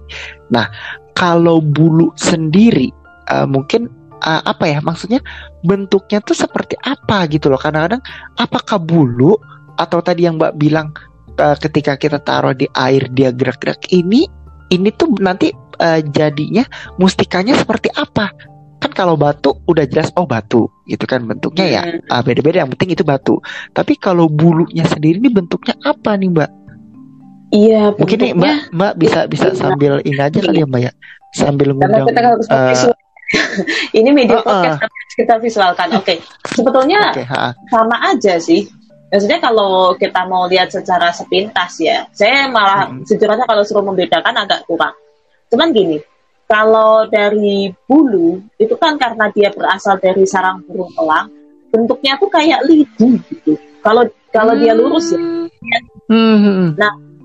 [0.51, 0.67] Nah,
[1.15, 2.91] kalau bulu sendiri
[3.31, 3.87] eh, mungkin
[4.21, 5.23] eh, apa ya maksudnya
[5.63, 7.59] bentuknya tuh seperti apa gitu loh.
[7.59, 8.03] Kadang-kadang
[8.37, 9.39] apakah bulu
[9.77, 10.91] atau tadi yang Mbak bilang
[11.37, 14.25] eh, ketika kita taruh di air dia gerak-gerak ini
[14.73, 16.65] ini tuh nanti eh, jadinya
[16.99, 18.33] mustikanya seperti apa?
[18.77, 21.81] Kan kalau batu udah jelas oh batu gitu kan bentuknya ya
[22.13, 23.39] ah, beda-beda yang penting itu batu.
[23.73, 26.51] Tapi kalau bulunya sendiri ini bentuknya apa nih Mbak?
[27.47, 30.91] Iya, Mungkin nih Mbak Mbak bisa bisa sambil ini aja kali ya Mbak ya.
[31.31, 32.93] Sambil karena ngundang kita harus eh,
[33.99, 34.45] ini media uh-uh.
[34.45, 35.87] podcast tapi harus kita visualkan.
[35.95, 36.15] Oke,
[36.47, 37.51] sebetulnya Oke, ha.
[37.71, 38.67] sama aja sih.
[39.07, 43.07] Maksudnya kalau kita mau lihat secara sepintas ya, saya malah Hmm.
[43.07, 44.95] jujur aja kalau suruh membedakan agak kurang.
[45.47, 46.03] Cuman gini,
[46.47, 51.31] kalau dari bulu itu kan karena dia berasal dari sarang burung elang,
[51.71, 53.55] bentuknya tuh kayak lidi gitu.
[53.79, 54.03] Kalau
[54.35, 55.19] kalau dia lurus ya,
[56.07, 56.69] Hmm, hmm, hmm.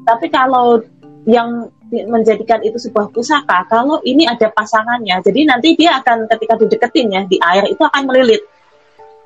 [0.07, 0.83] tapi kalau
[1.27, 7.15] yang menjadikan itu sebuah pusaka, kalau ini ada pasangannya, jadi nanti dia akan ketika dideketin
[7.15, 8.43] ya di air itu akan melilit.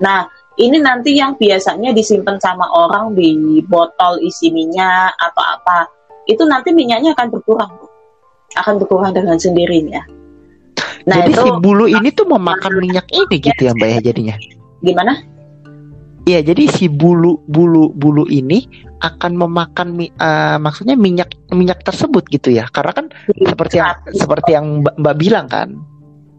[0.03, 5.89] Nah, ini nanti yang biasanya disimpan sama orang di botol isi minyak atau apa,
[6.25, 7.73] itu nanti minyaknya akan berkurang,
[8.57, 10.01] akan berkurang dengan sendirinya.
[11.07, 14.37] Nah Jadi itu si bulu ini tuh memakan minyak ini gitu ya Mbak ya jadinya.
[14.83, 15.13] gimana?
[16.27, 18.67] Iya, jadi si bulu bulu bulu ini
[18.99, 22.67] akan memakan eh, maksudnya minyak minyak tersebut gitu ya.
[22.75, 25.69] Karena kan seperti yang seperti yang Mbak, Mbak bilang kan.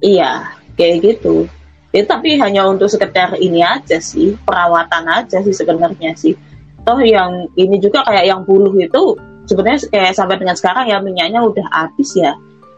[0.03, 1.47] Iya, kayak gitu.
[1.95, 6.35] Itu tapi hanya untuk sekedar ini aja sih, perawatan aja sih sebenarnya sih.
[6.83, 9.15] Toh yang ini juga kayak yang buluh itu
[9.47, 12.35] sebenarnya kayak sampai dengan sekarang ya minyaknya udah habis ya.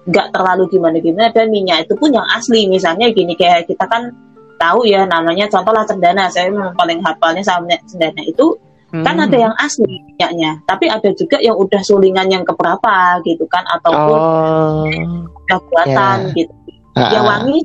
[0.09, 2.65] Nggak terlalu gimana-gimana dan minyak itu pun yang asli.
[2.65, 4.13] Misalnya gini kayak kita kan
[4.57, 6.29] tahu ya namanya contohlah cendana.
[6.29, 8.57] Saya memang paling hafalnya sama cendana itu
[8.89, 9.29] kan Hmm.
[9.29, 14.17] ada yang asli minyaknya, tapi ada juga yang udah sulingan yang keberapa gitu kan ataupun
[14.17, 14.81] Oh.
[15.45, 16.49] udah buatan gitu
[16.97, 17.61] ya wangi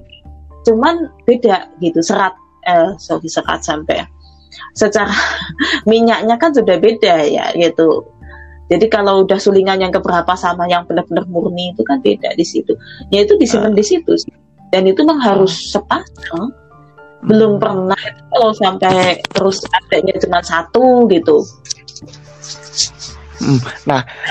[0.65, 2.35] cuman beda gitu serat
[2.65, 4.05] eh sorry serat sampai.
[4.75, 5.13] Secara
[5.91, 8.05] minyaknya kan sudah beda ya gitu.
[8.73, 12.73] Jadi kalau udah sulingan yang keberapa sama yang benar-benar murni itu kan beda di situ.
[13.13, 14.33] Ya itu disimpan di situ sih.
[14.75, 16.51] dan itu memang harus sepasang
[17.25, 17.97] belum pernah
[18.29, 21.41] kalau sampai terus adanya cuma satu gitu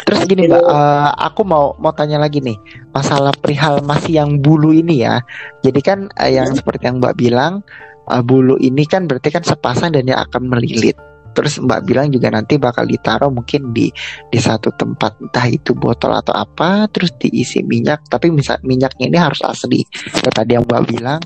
[0.07, 2.55] Terus gini Mbak, eh, aku mau mau tanya lagi nih
[2.95, 5.19] masalah perihal masih yang bulu ini ya.
[5.63, 7.61] Jadi kan eh, yang seperti yang Mbak bilang
[8.09, 10.95] eh, bulu ini kan berarti kan sepasang dan dia akan melilit.
[11.33, 13.89] Terus Mbak bilang juga nanti bakal ditaruh mungkin di
[14.29, 18.05] di satu tempat entah itu botol atau apa, terus diisi minyak.
[18.05, 19.81] Tapi misal minyaknya ini harus asli.
[19.89, 21.21] Kayak tadi yang Mbak bilang,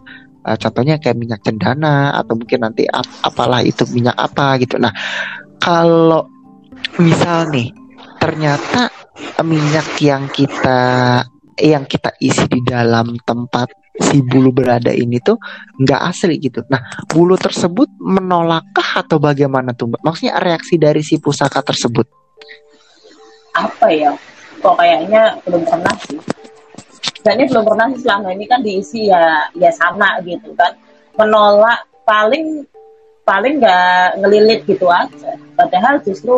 [0.48, 4.80] eh, contohnya kayak minyak cendana atau mungkin nanti ap- apalah itu minyak apa gitu.
[4.80, 4.96] Nah
[5.60, 6.37] kalau
[7.02, 7.70] misal nih
[8.18, 8.90] ternyata
[9.46, 10.80] minyak yang kita
[11.58, 15.42] yang kita isi di dalam tempat si bulu berada ini tuh
[15.82, 16.62] nggak asli gitu.
[16.70, 19.90] Nah, bulu tersebut menolakkah atau bagaimana tuh?
[20.06, 22.06] Maksudnya reaksi dari si pusaka tersebut?
[23.58, 24.12] apa ya
[24.62, 26.20] kok kayaknya belum pernah sih
[27.26, 30.78] kayaknya belum pernah sih selama ini kan diisi ya ya sama gitu kan
[31.18, 32.66] menolak paling
[33.28, 35.36] paling nggak ngelilit gitu aja.
[35.60, 36.32] Padahal justru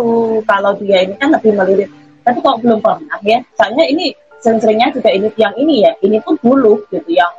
[0.50, 1.94] kalau dia ini kan lebih melilit.
[2.26, 3.46] Tapi kok belum pernah ya?
[3.54, 7.30] Soalnya ini sering-seringnya juga ini yang ini ya ini pun bulu gitu yang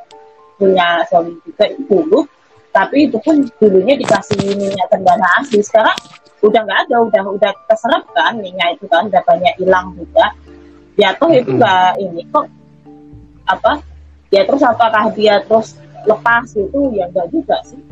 [0.54, 2.22] punya suami juga bulu.
[2.70, 5.98] Tapi itu pun dulunya dikasih minyak cendana asli sekarang
[6.46, 10.30] udah nggak ada udah udah keserap kan minyak itu kan udah banyak hilang juga.
[10.94, 12.46] Ya toh itu nggak ini kok
[13.50, 13.82] apa
[14.30, 15.74] ya terus apakah dia terus
[16.06, 16.94] lepas itu?
[16.94, 17.89] Ya enggak juga sih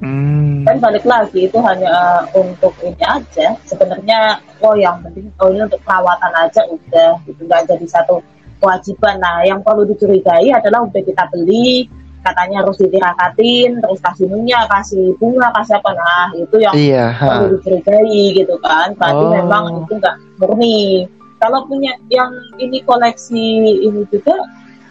[0.00, 0.64] Hmm.
[0.64, 5.80] kan balik lagi itu hanya untuk ini aja sebenarnya oh yang penting oh ini untuk
[5.84, 8.24] perawatan aja udah gitu nggak jadi satu
[8.60, 11.84] kewajiban nah yang perlu dicurigai adalah udah kita beli
[12.20, 17.04] katanya harus ditirakatin terus kasih minyak kasih bunga kasih apa nah itu yang Iya.
[17.12, 17.24] ha.
[17.40, 19.32] perlu dicurigai gitu kan berarti Oh.
[19.36, 21.08] memang itu nggak murni
[21.40, 23.44] kalau punya yang ini koleksi
[23.80, 24.36] ini juga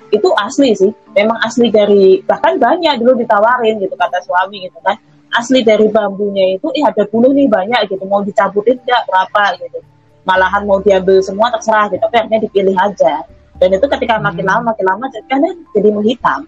[0.09, 0.91] itu asli sih.
[1.13, 4.97] Memang asli dari bahkan banyak dulu ditawarin gitu kata suami gitu kan.
[5.29, 8.01] Asli dari bambunya itu eh ada bulu nih banyak gitu.
[8.09, 9.43] Mau dicabutin nggak berapa?
[9.61, 9.79] gitu.
[10.25, 12.01] Malahan mau diambil semua terserah gitu.
[12.01, 13.21] Tapi akhirnya dipilih aja.
[13.59, 14.51] Dan itu ketika makin Hmm.
[14.57, 15.41] lama makin lama kan
[15.75, 16.39] jadi menghitam.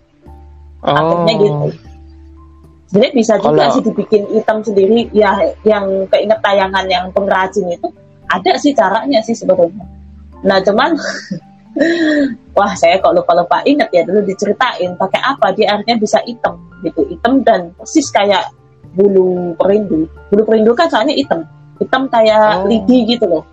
[0.81, 0.97] Oh.
[0.97, 1.67] akhirnya gitu.
[2.89, 5.07] Sebenarnya bisa juga Kalau- sih dibikin hitam sendiri.
[5.13, 7.87] Ya yang keinget tayangan yang pengrajin itu
[8.31, 9.83] ada sih caranya sih sebetulnya
[10.41, 10.95] nah cuman
[12.57, 16.59] wah saya kok lupa lupa inget ya dulu diceritain pakai apa dia akhirnya bisa hitam
[16.83, 17.07] gitu.
[17.07, 18.51] Hitam dan persis kayak
[18.91, 20.09] bulu perindu.
[20.29, 21.47] Bulu perindu kan soalnya hitam.
[21.79, 22.67] Hitam kayak Oh.
[22.67, 23.43] lidi gitu loh.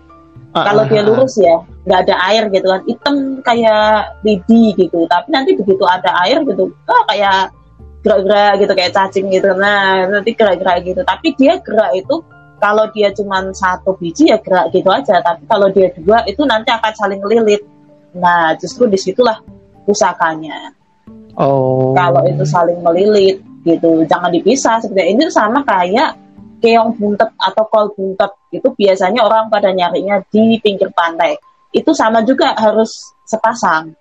[0.49, 1.05] Ah, kalau ah, dia ah.
[1.05, 1.55] lurus ya
[1.85, 2.81] nggak ada air gitu kan.
[2.85, 3.15] Hitam
[3.45, 4.99] kayak lidi gitu.
[5.07, 7.53] Tapi nanti begitu ada air gitu ah, kayak
[7.99, 9.49] gerak-gerak gitu kayak cacing gitu.
[9.55, 11.01] Nah nanti gerak-gerak gitu.
[11.07, 12.15] Tapi dia gerak itu
[12.59, 15.23] kalau dia cuma satu biji ya gerak gitu aja.
[15.23, 17.63] Tapi kalau dia dua itu nanti akan saling lilit
[18.15, 19.37] nah justru di situlah
[19.85, 20.73] pusakanya
[21.39, 21.95] Oh.
[21.95, 24.83] Kalau itu saling melilit gitu, jangan dipisah.
[24.83, 26.19] Sebenarnya ini sama kayak
[26.59, 31.39] keong buntet atau kol buntet itu biasanya orang pada nyarinya di pinggir pantai.
[31.71, 32.91] Itu sama juga harus
[33.23, 33.95] sepasang.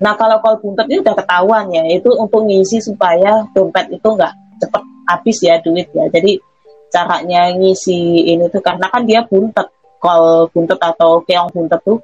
[0.00, 4.32] Nah kalau kol buntet ini udah ketahuan ya, itu untuk ngisi supaya dompet itu nggak
[4.64, 6.08] cepet habis ya duit ya.
[6.08, 6.40] Jadi
[6.88, 9.68] caranya ngisi ini tuh karena kan dia buntet,
[10.00, 12.00] kol buntet atau keong buntet tuh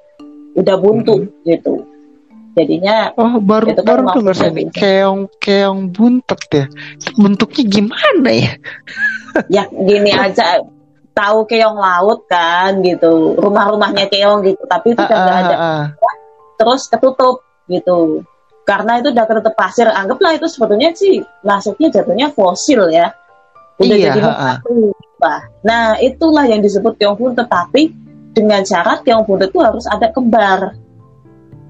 [0.56, 1.84] udah buntu gitu.
[2.56, 4.80] Jadinya Oh, baru Itu kan baru dengar saya nih gitu.
[4.80, 6.64] keong keong buntet ya.
[7.14, 8.52] Bentuknya gimana ya?
[9.52, 10.64] ya gini aja
[11.12, 15.76] tahu keong laut kan gitu rumah-rumahnya keong gitu tapi itu udah nggak ada Ah, ah,
[15.76, 15.86] ah.
[16.56, 18.24] terus ketutup gitu
[18.64, 23.12] karena itu udah ketutup pasir anggaplah itu sebetulnya sih masuknya jatuhnya fosil ya
[23.76, 24.52] udah Iya, jadi ha, ha.
[24.56, 24.92] batu
[25.60, 27.92] nah itulah yang disebut keong buntet tapi
[28.36, 30.76] dengan syarat keong buntet itu harus ada kembar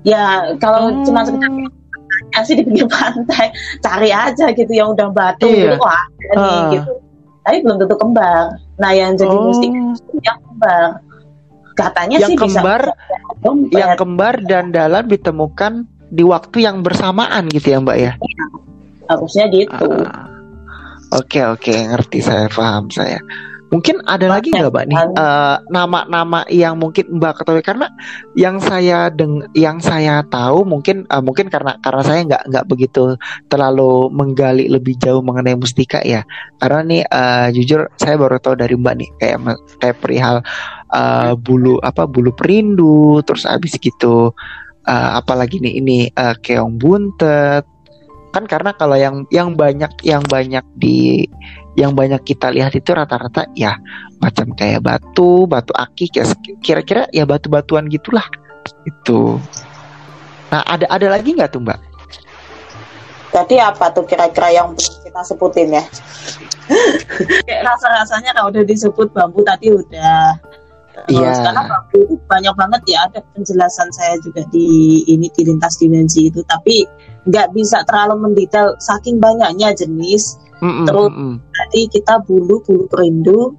[0.02, 1.02] ya kalau Hmm.
[1.02, 1.50] cuma sekedar
[2.42, 5.72] sih di pinggir pantai cari aja gitu yang udah batu Iya.
[5.72, 6.70] gitu wah ada nih Ah.
[6.74, 6.92] gitu
[7.40, 8.44] tapi belum tentu kembar
[8.76, 9.46] nah yang jadi Oh.
[9.48, 10.88] mustik itu yang kembar
[11.72, 12.82] katanya Yang sih bisa kembar,
[13.38, 13.76] dompet.
[13.76, 15.72] yang kembar dan dalam ditemukan
[16.08, 18.12] di waktu yang bersamaan gitu ya, Mbak ya.
[19.06, 20.26] harusnya gitu Ah.
[21.14, 23.22] Oke oke ngerti saya paham saya.
[23.66, 27.66] Mungkin ada lagi nggak mbak nih eh, nama-nama yang mungkin mbak ketahui?
[27.66, 27.90] Karena
[28.38, 33.18] yang saya deng yang saya tahu mungkin eh, mungkin karena karena saya nggak nggak begitu
[33.50, 36.22] terlalu menggali lebih jauh mengenai mustika ya.
[36.62, 39.38] Karena nih eh, jujur saya baru tahu dari mbak nih kayak
[39.82, 40.36] kayak perihal
[40.94, 44.30] eh, bulu apa bulu perindu terus abis gitu
[44.86, 47.66] eh, apalagi nih ini eh, keong buntet.
[48.30, 51.26] Kan karena kalau yang yang banyak yang banyak di
[51.76, 53.76] yang banyak kita lihat itu rata-rata ya
[54.18, 56.24] macam kayak batu batu akik ya
[56.64, 58.24] kira-kira ya batu-batuan gitulah
[58.88, 59.36] itu
[60.48, 61.78] nah ada ada lagi nggak tuh mbak
[63.36, 65.84] Jadi apa tuh kira-kira yang kita sebutin ya?
[67.44, 70.40] Kayak rasa-rasanya kalau udah disebut bambu tadi udah.
[71.04, 71.44] Terus Iya.
[71.44, 76.32] karena bambu itu banyak banget ya ada penjelasan saya juga di ini di lintas dimensi
[76.32, 76.88] itu tapi
[77.28, 80.40] nggak bisa terlalu mendetail saking banyaknya jenis.
[80.58, 83.52] Mm-mm, Terus- mm-mm, Tadi kita bulu bulu perindu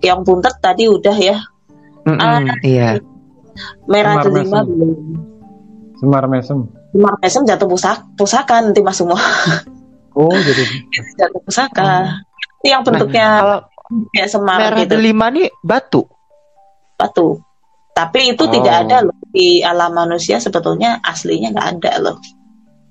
[0.00, 1.38] yang buntet tadi udah ya
[2.02, 2.42] mm-mm, Ah.
[2.60, 2.98] iya
[3.84, 4.66] merah Semar delima mesem.
[4.66, 4.98] belum.
[5.94, 6.58] Semar mesem.
[6.90, 9.20] Semar mesem jatuh pusaka, pusaka nanti mas semua
[10.12, 10.62] Oh, jadi
[11.18, 12.20] jatuh pusaka.
[12.58, 13.58] Itu yang bentuknya kalau
[14.10, 14.92] kayak semar merah gitu.
[14.92, 16.04] delima nih batu
[16.94, 17.38] batu.
[17.92, 18.50] Tapi itu Oh.
[18.50, 22.16] tidak ada loh di alam manusia sebetulnya aslinya nggak ada loh.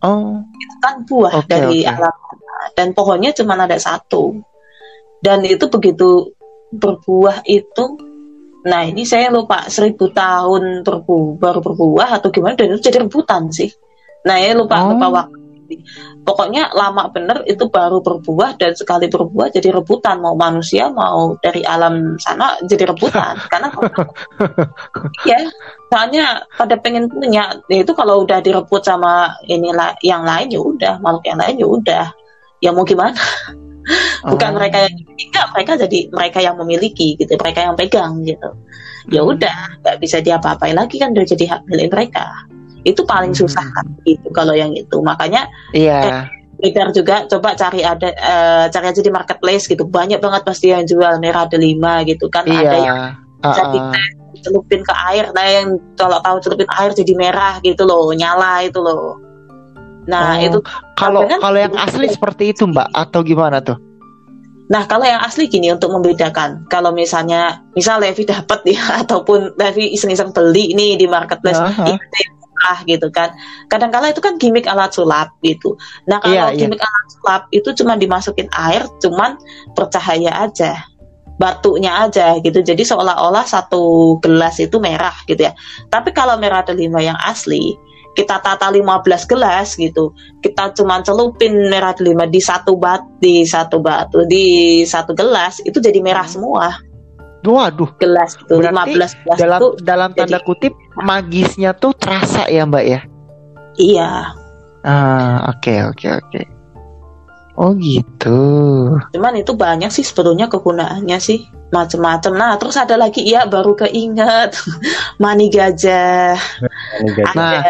[0.06, 1.90] Oh Itu kan buah Oke, dari oke.
[1.90, 2.16] alam
[2.78, 4.38] dan pohonnya cuma ada satu.
[5.22, 6.34] Dan itu begitu
[6.74, 7.86] berbuah itu,
[8.66, 13.50] nah ini saya lupa seribu tahun berbu baru berbuah atau gimana dan itu jadi rebutan
[13.54, 13.70] sih.
[14.26, 14.94] Nah ya lupa Oh.
[14.94, 15.41] lupa waktu.
[16.26, 20.20] Pokoknya lama bener itu baru berbuah dan sekali berbuah jadi rebutan.
[20.20, 23.38] Mau manusia mau dari alam sana jadi rebutan.
[23.52, 23.70] Karena
[25.28, 25.40] ya
[25.92, 30.94] soalnya pada pengen punya ya itu kalau udah direbut sama inilah yang lain ya udah
[31.00, 32.06] makhluk yang lain ya udah.
[32.62, 33.18] Ya mau gimana?
[34.32, 34.56] Bukan Oh.
[34.62, 38.54] mereka yang enggak mereka jadi mereka yang memiliki gitu mereka yang pegang gitu.
[39.10, 39.34] Ya Hmm.
[39.34, 42.30] udah nggak bisa diapa-apain lagi kan udah jadi hak milik mereka
[42.84, 43.42] itu paling Hmm.
[43.46, 44.98] susah kan gitu kalau yang itu.
[45.02, 46.26] Makanya iya.
[46.62, 49.86] Twitter juga coba cari ada eh, cari aja di marketplace gitu.
[49.86, 52.46] Banyak banget pasti yang jual merah delima gitu kan.
[52.46, 52.62] Iya.
[52.62, 52.98] Ada yang
[53.42, 53.70] bisa ah.
[53.74, 54.08] dites,
[54.46, 55.26] celupin ke air.
[55.34, 55.68] Nah yang
[55.98, 59.18] kalau tahu celupin air jadi merah gitu loh nyala itu loh.
[60.06, 60.46] Nah Oh.
[60.46, 60.60] itu
[60.98, 63.78] kalau kalau yang asli seperti itu mbak atau gimana tuh?
[64.72, 66.70] Nah kalau yang asli gini untuk membedakan.
[66.70, 72.22] Kalau misalnya misal Levi dapat ya ataupun Levi iseng-iseng beli nih di marketplace ini ada
[72.62, 73.34] murah gitu kan.
[73.66, 75.74] Kadang-kala itu kan gimmick alat sulap gitu.
[76.06, 76.60] Nah kalau Iya, iya.
[76.62, 79.42] gimmick alat sulap itu cuma dimasukin air cuman
[79.74, 80.86] bercahaya aja.
[81.42, 82.62] Batunya aja gitu.
[82.62, 85.58] Jadi seolah-olah satu gelas itu merah gitu ya.
[85.90, 87.74] Tapi kalau merah delima yang asli
[88.14, 90.14] kita tata 15 gelas gitu.
[90.44, 95.82] Kita cuma celupin merah delima di satu bat di satu batu di satu gelas itu
[95.82, 96.91] jadi merah semua
[97.50, 97.90] waduh.
[97.98, 102.68] Gelas itu Berarti 15 gelas dalam itu dalam tanda jadi- kutip magisnya tuh terasa ya
[102.68, 103.00] mbak ya?
[103.80, 104.10] Iya.
[104.86, 106.42] Ah oke oke oke.
[107.58, 108.42] Oh gitu.
[109.14, 111.46] Cuman itu banyak sih sebetulnya kegunaannya sih.
[111.72, 112.36] Macem-macem.
[112.36, 113.24] Nah terus ada lagi.
[113.24, 114.58] Ya baru keinget.
[115.22, 116.36] Mani gajah.
[117.00, 117.36] Ini gaji.
[117.38, 117.62] Nah,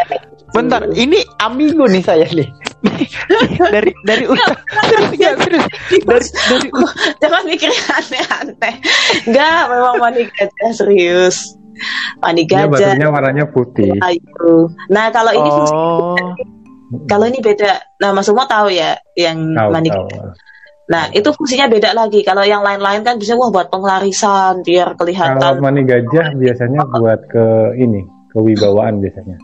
[0.50, 0.80] bentar.
[0.90, 2.71] Ini amigo nih saya nih
[3.74, 4.58] dari dari utang
[4.90, 5.66] serius nggak, serius
[6.50, 6.68] dari dari
[7.22, 8.74] jangan mikir aneh-aneh
[9.30, 11.36] enggak memang mani gajah serius
[12.18, 13.90] mani Dia gajah batunya warnanya putih.
[14.02, 16.18] ayu nah kalau ini oh
[17.08, 17.96] Kalau ini beda.
[18.04, 20.12] Nah, Mas Umo tahu ya yang tahu, mandi tahu.
[20.92, 22.20] Nah, itu fungsinya beda lagi.
[22.20, 25.64] Kalau yang lain-lain kan bisa wah buat penglarisan biar Kalau kelihatan.
[25.64, 27.44] mani gajah biasanya buat ke
[27.80, 28.04] ini,
[28.36, 29.40] kewibawaan biasanya.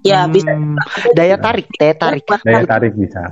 [0.00, 0.80] Ya, bisa Hmm,
[1.12, 2.24] daya tarik, daya tarik.
[2.40, 3.22] Daya tarik bisa.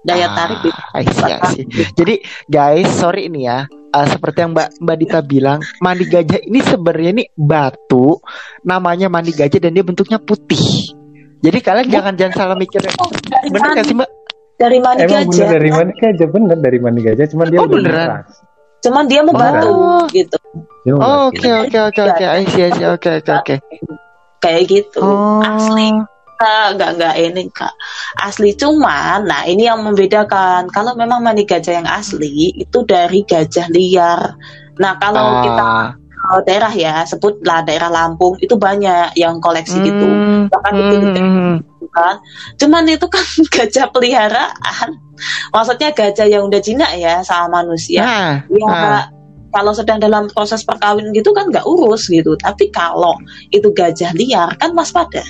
[0.00, 0.80] daya tarik bisa.
[0.88, 1.64] Ah, I see, I see.
[1.92, 2.14] Jadi
[2.46, 3.64] guys, sorry ini ya.
[3.88, 8.20] Uh, seperti yang Mbak Mbak Dita bilang, mandi gajah ini sebenarnya ini batu,
[8.62, 10.92] namanya mandi gajah dan dia bentuknya putih.
[11.40, 12.84] Jadi kalian jangan jangan salah mikir.
[12.84, 14.10] Dari Bener gak sih Mbak?
[14.58, 15.28] dari mani Emang gajah.
[15.30, 18.08] bener dari mani gajah bener dari mani gajah, cuman dia Oh, beneran?
[18.10, 18.28] keras.
[18.78, 20.02] Cuman dia membatu Oh.
[20.10, 20.36] gitu.
[20.94, 21.30] Oh.
[21.30, 22.24] Oke oke oke oke.
[22.26, 23.54] Oke oke oke.
[24.38, 25.02] Kayak gitu.
[25.02, 25.42] Oh.
[25.42, 25.90] Asli.
[26.38, 27.74] Nggak nggak ini kak
[28.22, 33.66] asli cuman nah ini yang membedakan kalau memang mani gajah yang asli itu dari gajah
[33.74, 34.38] liar
[34.78, 35.90] nah kalau kita Ah.
[35.98, 41.20] ke daerah ya sebutlah daerah Lampung itu banyak yang koleksi gitu Hmm, bahkan hmm, gede-gede
[41.26, 41.54] hmm.
[41.58, 42.14] gitu kan
[42.54, 43.26] cuman itu kan
[43.58, 44.88] gajah peliharaan
[45.50, 49.02] maksudnya gajah yang udah jinak ya sama manusia Nah, ya ah.
[49.54, 53.16] Kalau sedang dalam proses perkawinan gitu kan nggak urus gitu tapi kalau
[53.48, 55.24] itu gajah liar kan waspada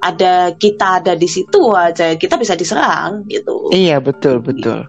[0.00, 4.86] ada kita ada di situ aja kita bisa diserang gitu Iya betul betul.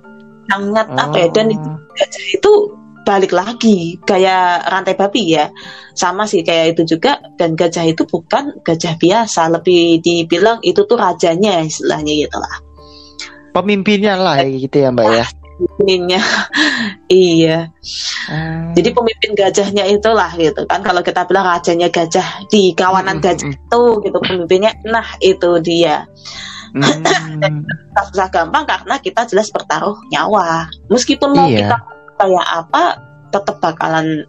[0.48, 1.76] sangat apa ya dan itu Oh.
[1.92, 2.52] gajah itu
[3.04, 5.48] balik lagi kayak rantai babi ya
[5.96, 11.00] sama sih kayak itu juga dan gajah itu bukan gajah biasa lebih dibilang itu tuh
[11.00, 12.56] rajanya istilahnya gitu lah
[13.56, 15.26] pemimpinnya lah gitu ya Mbak ya.
[15.58, 16.22] Pemimpinnya.
[17.08, 17.72] Iya.
[18.28, 18.76] Ah.
[18.76, 20.84] Jadi pemimpin gajahnya itulah gitu kan.
[20.84, 25.56] Kalau kita bilang rajanya gajah di kawanan Mm, gajah mm, itu gitu pemimpinnya nah itu
[25.64, 26.04] dia.
[26.76, 27.64] Hmm.
[28.12, 30.68] susah gampang karena kita jelas bertaruh nyawa.
[30.92, 31.64] Meskipun mau Iya.
[31.64, 31.78] kita
[32.20, 32.84] kayak apa
[33.32, 34.28] tetap bakalan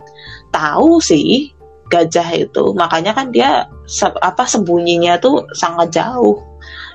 [0.54, 1.50] tahu sih
[1.90, 2.62] gajah itu.
[2.78, 6.38] Makanya kan dia se- apa sembunyinya tuh sangat jauh.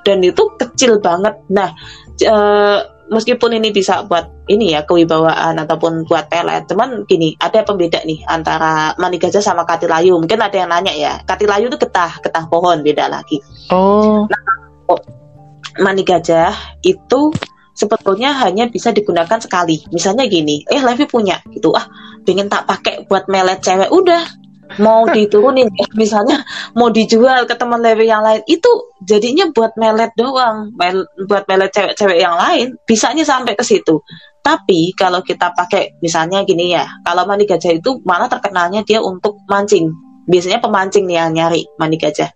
[0.08, 1.36] Dan itu kecil banget.
[1.52, 1.76] Nah
[2.24, 2.80] eh,
[3.12, 8.24] meskipun ini bisa buat ini ya kewibawaan ataupun buat pelet cuman gini ada pembeda nih
[8.28, 12.80] antara mani gajah sama katilayu mungkin ada yang nanya ya katilayu itu getah getah pohon
[12.84, 13.40] beda lagi
[13.72, 14.28] Oh.
[15.80, 16.54] mani gajah
[16.86, 17.34] itu
[17.74, 19.82] sebetulnya hanya bisa digunakan sekali.
[19.90, 21.90] Misalnya gini, eh Levi punya gitu, ah
[22.24, 24.22] pengen tak pakai buat melet cewek, udah
[24.80, 26.42] mau diturunin ya misalnya
[26.74, 28.70] mau dijual ke teman Levi yang lain itu
[29.04, 30.72] jadinya buat melet doang.
[30.74, 34.02] Mel- buat melet cewek-cewek yang lain bisanya sampai ke situ.
[34.44, 39.44] Tapi kalau kita pakai misalnya gini ya kalau mani gajah itu malah terkenalnya dia untuk
[39.46, 39.92] mancing.
[40.24, 42.32] Biasanya pemancing nih yang nyari mani gajah.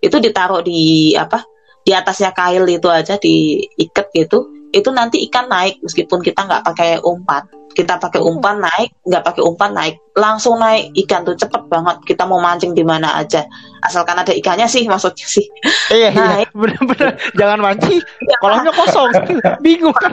[0.00, 1.44] Itu ditaruh di apa
[1.86, 6.98] di atasnya kail itu aja diikat gitu itu nanti ikan naik meskipun kita nggak pakai
[7.02, 7.44] umpan
[7.76, 12.24] kita pakai umpan naik nggak pakai umpan naik langsung naik ikan tuh cepet banget kita
[12.24, 13.44] mau mancing di mana aja
[13.84, 15.44] asalkan ada ikannya sih maksudnya sih
[15.92, 16.48] Iya, Nah, iya.
[16.50, 18.02] Bener-bener jangan mancing.
[18.42, 19.06] Kolamnya kosong.
[19.64, 20.10] Bingung kan.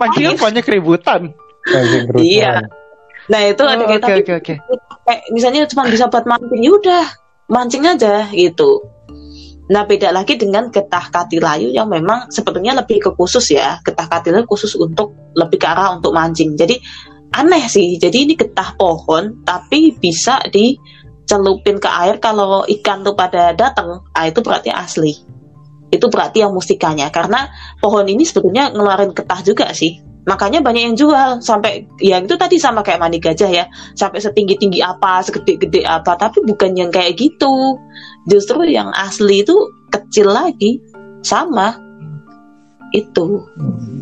[0.00, 1.36] Mancing banyak keributan.
[2.16, 2.64] Iya.
[3.30, 4.54] nah itu ada Oh, kita Oke, oke, oke.
[5.06, 7.04] kayak misalnya cuma bisa buat mancing yaudah
[7.46, 8.82] mancing aja gitu
[9.70, 13.78] nah beda lagi dengan getah katilayu yang memang sebetulnya lebih ke khusus ya.
[13.84, 16.58] Getah katilayu khusus untuk lebih ke arah untuk mancing.
[16.58, 16.76] Jadi
[17.32, 17.96] aneh sih.
[17.96, 22.20] Jadi ini getah pohon tapi bisa dicelupin ke air.
[22.20, 25.14] Kalau ikan tuh pada datang ah itu berarti asli.
[25.92, 27.08] Itu berarti yang mustikanya.
[27.12, 27.48] Karena
[27.80, 30.00] pohon ini sebetulnya ngeluarin getah juga sih.
[30.22, 31.42] Makanya banyak yang jual.
[31.42, 33.64] Sampai yang itu tadi sama kayak mani gajah ya.
[33.92, 36.14] Sampai setinggi tinggi apa segede-gede apa.
[36.16, 37.76] Tapi bukan yang kayak gitu
[38.30, 39.56] justru yang asli itu
[39.90, 40.78] kecil lagi
[41.22, 41.78] sama
[42.92, 43.48] itu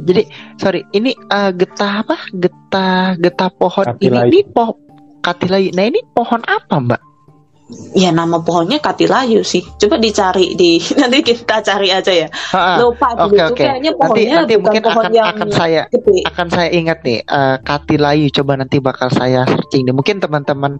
[0.01, 0.27] Jadi
[0.59, 2.17] sorry, ini eh, getah apa?
[2.35, 4.27] Getah getah pohon Katilayu.
[4.27, 4.77] ini ini pohon
[5.23, 5.71] katilayu.
[5.77, 7.01] Nah ini pohon apa Mbak?
[7.95, 12.83] Ya nama pohonnya katilayu sih coba dicari di nanti kita cari aja ya Ha-ha.
[12.83, 13.63] lupa dulu Oke tuh oke.
[13.63, 16.99] kayaknya Nanti pohonnya nanti bukan mungkin pohon akan yang akan saya gede akan saya ingat
[17.05, 18.27] nih eh, katilayu.
[18.33, 19.95] Coba nanti bakal saya searching nih.
[19.95, 20.73] Mungkin teman-teman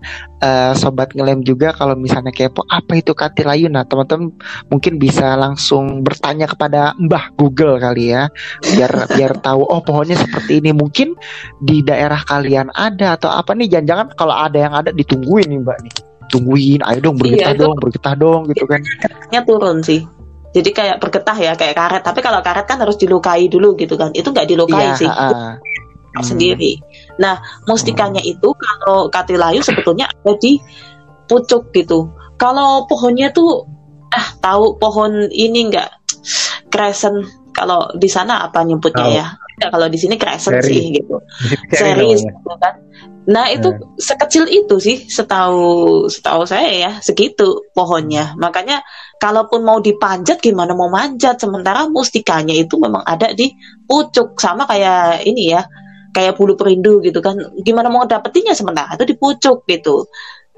[0.43, 3.67] eh, sobat ngelem juga kalau misalnya kepo apa itu katilayu.
[3.69, 4.33] Nah teman-teman
[4.71, 8.31] mungkin bisa langsung bertanya kepada Mbah Google kali ya,
[8.63, 10.71] biar biar tahu oh pohonnya seperti ini.
[10.75, 11.15] Mungkin
[11.61, 13.69] di daerah kalian ada atau apa nih?
[13.71, 15.95] Jangan-jangan kalau ada yang ada ditungguin nih Mbak nih.
[16.31, 18.81] Tungguin, ayo dong bergetah Iya, itu- dong, bergetah dong gitu kan.
[19.35, 20.01] nya turun sih
[20.51, 24.11] jadi kayak bergetah ya kayak karet tapi kalau karet kan harus dilukai dulu gitu kan
[24.11, 25.07] itu nggak dilukai Iya, sih.
[25.07, 25.59] Hmm.
[26.19, 26.75] sendiri.
[27.19, 30.59] Nah, mustikanya itu kalau katilayu sebetulnya ada di
[31.25, 32.11] pucuk gitu.
[32.35, 33.63] Kalau pohonnya tuh
[34.11, 35.87] ah tahu pohon ini enggak
[36.75, 37.23] kresen
[37.55, 39.15] kalau di sana apa nyebutnya Tahu.
[39.15, 39.27] ya?
[39.69, 40.73] Kalau di sini crescent Seri.
[40.73, 41.21] sih gitu
[41.69, 42.75] Seri series gitu kan.
[43.29, 44.01] Nah itu Eh.
[44.01, 48.33] sekecil itu sih setahu setahu saya ya segitu pohonnya.
[48.41, 48.81] Makanya
[49.21, 53.53] kalaupun mau dipanjat gimana mau manjat sementara mustikanya itu memang ada di
[53.85, 55.69] pucuk sama kayak ini ya
[56.17, 57.37] kayak bulu perindu gitu kan.
[57.61, 60.09] Gimana mau dapetinnya sementara itu di pucuk gitu.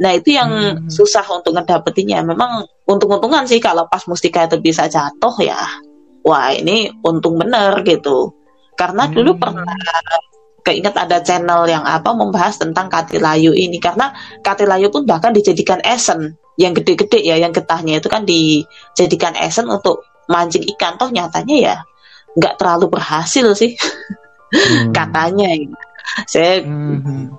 [0.00, 0.88] Nah itu yang Hmm.
[0.88, 2.24] susah untuk ngedapetinnya.
[2.24, 5.58] Memang untung-untungan sih kalau pas mustika itu bisa jatuh ya.
[6.22, 8.32] Wah ini untung bener gitu.
[8.78, 9.40] Karena dulu Hmm.
[9.40, 9.76] pernah
[10.62, 13.82] keinget ada channel yang apa membahas tentang katilayu ini.
[13.82, 16.38] Karena katilayu pun bahkan dijadikan esen.
[16.60, 20.96] Yang gede-gede ya yang getahnya itu kan dijadikan esen untuk mancing ikan.
[21.00, 21.76] Toh nyatanya ya
[22.38, 23.74] nggak terlalu berhasil sih.
[24.52, 24.92] Hmm.
[24.92, 25.48] katanya
[26.28, 27.32] saya Mhm.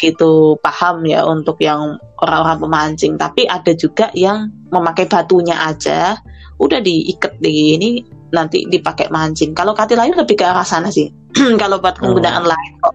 [0.00, 3.20] gitu paham ya untuk yang orang-orang pemancing.
[3.20, 6.16] Tapi ada juga yang memakai batunya aja.
[6.56, 7.90] Udah diikat di ini
[8.32, 9.54] nanti dipakai mancing.
[9.54, 11.10] Kalau katilayu lebih ke arah sana sih.
[11.62, 12.94] Kalau buat penggunaan lain kok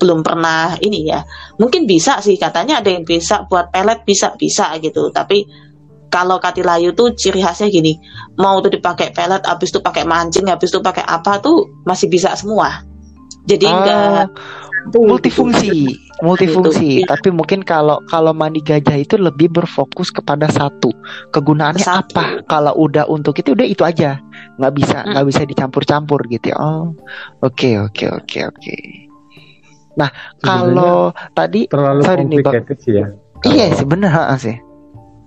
[0.00, 1.22] belum pernah ini ya.
[1.60, 5.12] Mungkin bisa sih katanya ada yang bisa buat pelet bisa bisa gitu.
[5.14, 5.46] Tapi
[6.14, 7.98] kalau katilayu tuh ciri khasnya gini
[8.38, 12.30] mau tuh dipakai pelet habis itu pakai mancing habis itu pakai apa tuh masih bisa
[12.38, 12.86] semua
[13.44, 14.28] jadi enggak
[14.84, 17.00] Oh, multifungsi, multifungsi.
[17.00, 17.08] Gitu.
[17.08, 20.92] Tapi mungkin kalau kalau mandi gajah itu lebih berfokus kepada satu
[21.32, 22.12] kegunaannya Satu.
[22.12, 22.44] apa.
[22.44, 24.20] Kalau udah untuk itu udah itu aja,
[24.60, 25.16] nggak bisa Hmm.
[25.16, 26.52] nggak bisa dicampur-campur gitu.
[26.52, 26.60] ya.
[26.60, 26.92] Oh,
[27.40, 28.76] oke oke oke oke.
[29.96, 31.00] Nah Sebenarnya kalau
[31.32, 32.38] tadi terlalu sorry nih,
[32.76, 33.06] sih ya.
[33.48, 34.56] iya sih bener ha, sih.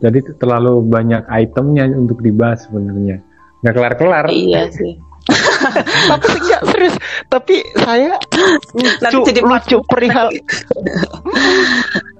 [0.05, 3.25] Jadi itu terlalu banyak itemnya untuk dibahas sebenarnya.
[3.65, 4.25] Nggak kelar-kelar.
[4.29, 5.01] iya sih
[6.07, 6.95] tapi enggak serius.
[7.37, 8.17] Tapi saya
[8.73, 10.27] Nanti lucu jadi lucu perihal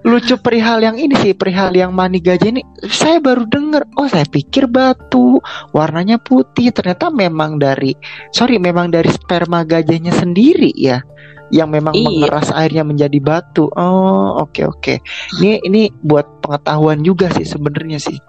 [0.08, 4.24] lucu perihal yang ini sih perihal yang mani gajah ini saya baru dengar oh saya
[4.24, 5.42] pikir batu
[5.76, 7.92] warnanya putih ternyata memang dari
[8.32, 11.04] sorry memang dari sperma gajahnya sendiri ya
[11.52, 12.08] yang memang Iya.
[12.08, 14.96] mengeras airnya menjadi batu oh oke oke
[15.42, 18.20] ini ini buat pengetahuan juga sih sebenarnya sih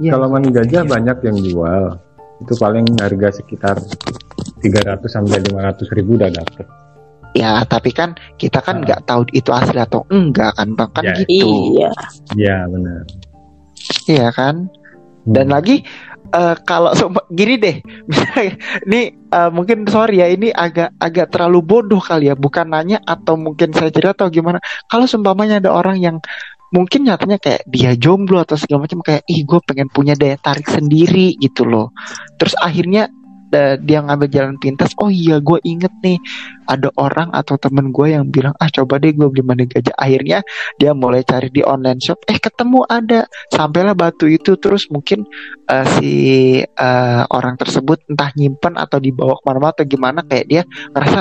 [0.00, 0.16] Iya.
[0.16, 1.84] Kalau mani gajah banyak yang jual.
[2.42, 3.76] Itu paling harga sekitar
[4.58, 6.66] 300 sampai 500 ribu udah dapet.
[7.32, 8.82] ya tapi kan kita kan Ah.
[8.84, 11.14] nggak tahu itu asli atau enggak kan bang kan Ya.
[11.16, 11.90] gitu iya
[12.36, 13.02] Iya benar.
[14.04, 14.68] iya kan
[15.22, 15.54] Dan Hmm.
[15.54, 15.76] lagi
[16.28, 17.76] eh, kalau seumpama- gini deh,
[18.10, 22.98] misalnya ini eh, mungkin sorry ya ini agak agak terlalu bodoh kali ya, bukan nanya
[23.00, 24.58] atau mungkin saya cerita atau gimana.
[24.84, 26.16] Kalau seumpamanya ada orang yang
[26.72, 30.66] mungkin nyatanya kayak dia jomblo atau segala macam kayak ih gue pengen punya daya tarik
[30.66, 31.92] sendiri gitu loh.
[32.40, 33.12] Terus akhirnya
[33.52, 34.96] eh, dia ngambil jalan pintas.
[34.98, 36.18] Oh iya gue inget nih
[36.66, 39.94] ada orang atau temen gue yang bilang ah coba deh gue beli mani gajah.
[39.94, 40.40] Akhirnya
[40.80, 42.24] dia mulai cari di online shop.
[42.26, 45.28] Eh ketemu ada sampailah batu itu terus mungkin
[45.68, 46.12] eh, si
[46.64, 51.20] eh, orang tersebut entah nyimpen atau dibawa ke mana-mana atau gimana kayak dia ngerasa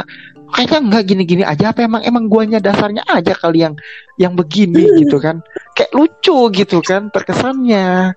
[0.51, 3.75] kayaknya nggak gini-gini aja apa emang emang guanya dasarnya aja kali yang
[4.19, 5.39] yang begini gitu kan
[5.73, 8.11] kayak lucu gitu kan terkesannya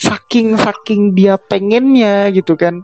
[0.00, 2.80] saking saking dia pengennya gitu kan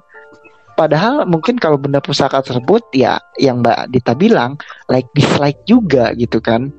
[0.76, 4.60] padahal mungkin kalau benda pusaka tersebut ya yang mbak Dita bilang
[4.92, 6.70] like dislike juga gitu kan.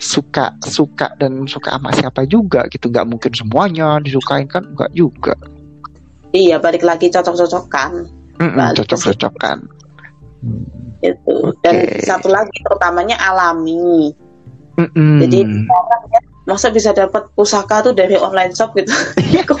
[0.00, 2.88] Suka suka dan suka sama siapa juga gitu.
[2.88, 4.64] Nggak mungkin semuanya disukain kan?
[4.72, 5.36] Nggak juga.
[6.32, 8.08] Iya balik lagi cocok-cocokan.
[8.40, 8.56] Balik.
[8.56, 9.58] ke cocok-cocokan.
[10.40, 10.64] Hmm.
[11.04, 11.52] gitu.
[11.60, 14.12] Dan satu lagi terutamanya alami.
[14.80, 15.20] Mm-mm.
[15.20, 18.88] jadi orang ya masa bisa dapat pusaka tuh dari online shop gitu?
[19.48, 19.60] Kok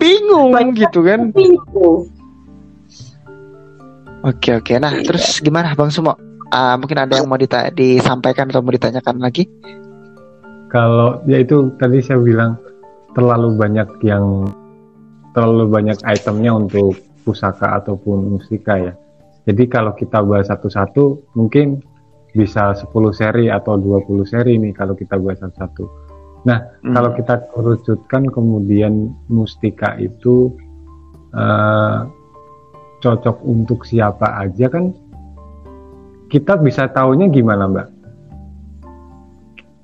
[0.00, 1.28] bingung Banyak gitu kan.
[1.36, 2.08] bingung.
[4.24, 5.04] Oke oke nah Iya.
[5.04, 6.14] terus gimana bang Sumo
[6.52, 9.48] Ah, mungkin ada yang mau dita- disampaikan atau mau ditanyakan lagi
[10.68, 12.60] Kalau ya itu tadi saya bilang
[13.12, 14.48] terlalu banyak yang
[15.32, 16.92] terlalu banyak itemnya untuk
[17.24, 18.92] pusaka ataupun mustika ya.
[19.44, 21.80] Jadi kalau kita bahas satu-satu mungkin
[22.32, 25.84] bisa 10 seri atau 20 seri nih kalau kita bahas satu-satu.
[26.44, 26.92] Nah, Hmm.
[26.92, 30.52] kalau kita kerucutkan kemudian mustika itu
[31.32, 31.98] eh,
[33.02, 34.94] cocok untuk siapa aja kan
[36.32, 37.88] kita bisa taunya gimana, Mbak?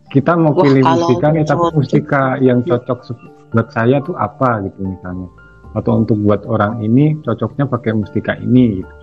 [0.09, 2.99] Kita mau Wah, pilih mustika nih, tapi mustika yang cocok
[3.53, 5.29] buat saya tuh apa gitu misalnya.
[5.77, 8.95] Atau untuk buat orang ini cocoknya pakai mustika ini gitu.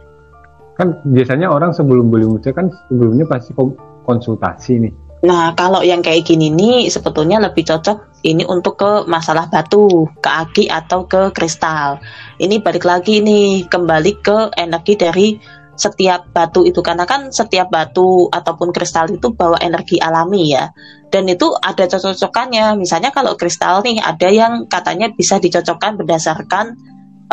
[0.74, 3.78] Kan biasanya orang sebelum beli mustika kan sebelumnya pasti kon-
[4.10, 4.94] konsultasi nih.
[5.26, 10.30] Nah, kalau yang kayak gini nih sebetulnya lebih cocok ini untuk ke masalah batu, ke
[10.30, 11.98] aki atau ke kristal.
[12.38, 15.28] Ini balik lagi nih kembali ke energi dari
[15.76, 20.70] setiap batu itu karena kan setiap batu ataupun kristal itu bawa energi alami ya.
[21.10, 22.78] Dan itu ada cocok-cocokannya.
[22.78, 26.78] Misalnya kalau kristal nih ada yang katanya bisa dicocokkan berdasarkan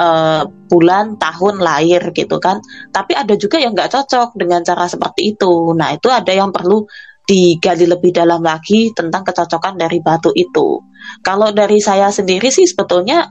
[0.00, 2.58] uh, bulan, tahun lahir gitu kan.
[2.88, 5.76] Tapi ada juga yang nggak cocok dengan cara seperti itu.
[5.76, 6.88] Nah itu ada yang perlu
[7.22, 10.82] digali lebih dalam lagi tentang kecocokan dari batu itu.
[11.22, 13.30] Kalau dari saya sendiri sih sebetulnya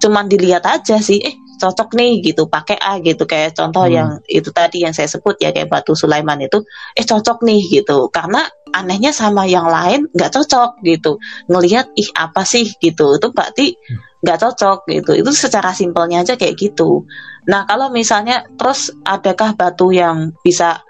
[0.00, 3.24] cuman dilihat aja sih, eh cocok nih gitu pakai A gitu.
[3.24, 3.94] Kayak contoh hmm.
[3.94, 6.60] yang itu tadi yang saya sebut ya kayak batu Sulaiman itu
[6.92, 8.12] eh cocok nih gitu.
[8.12, 8.44] Karena
[8.74, 11.16] anehnya sama yang lain nggak cocok gitu.
[11.48, 12.68] Ngelihat ih apa sih?
[12.76, 13.16] gitu.
[13.16, 13.72] Itu berarti
[14.20, 15.12] nggak cocok gitu.
[15.16, 17.08] Itu secara simpelnya aja kayak gitu.
[17.48, 20.84] Nah kalau misalnya terus adakah batu yang bisa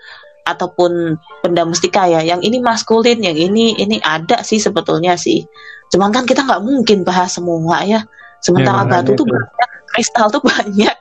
[0.44, 2.20] ataupun benda mustika ya.
[2.20, 5.42] Yang ini maskulin yang ini ini ada sih sebetulnya sih.
[5.88, 8.04] Cuman kan kita nggak mungkin bahas semua ya.
[8.44, 10.96] Sementara ya, batu tuh banyak kristal tuh banyak.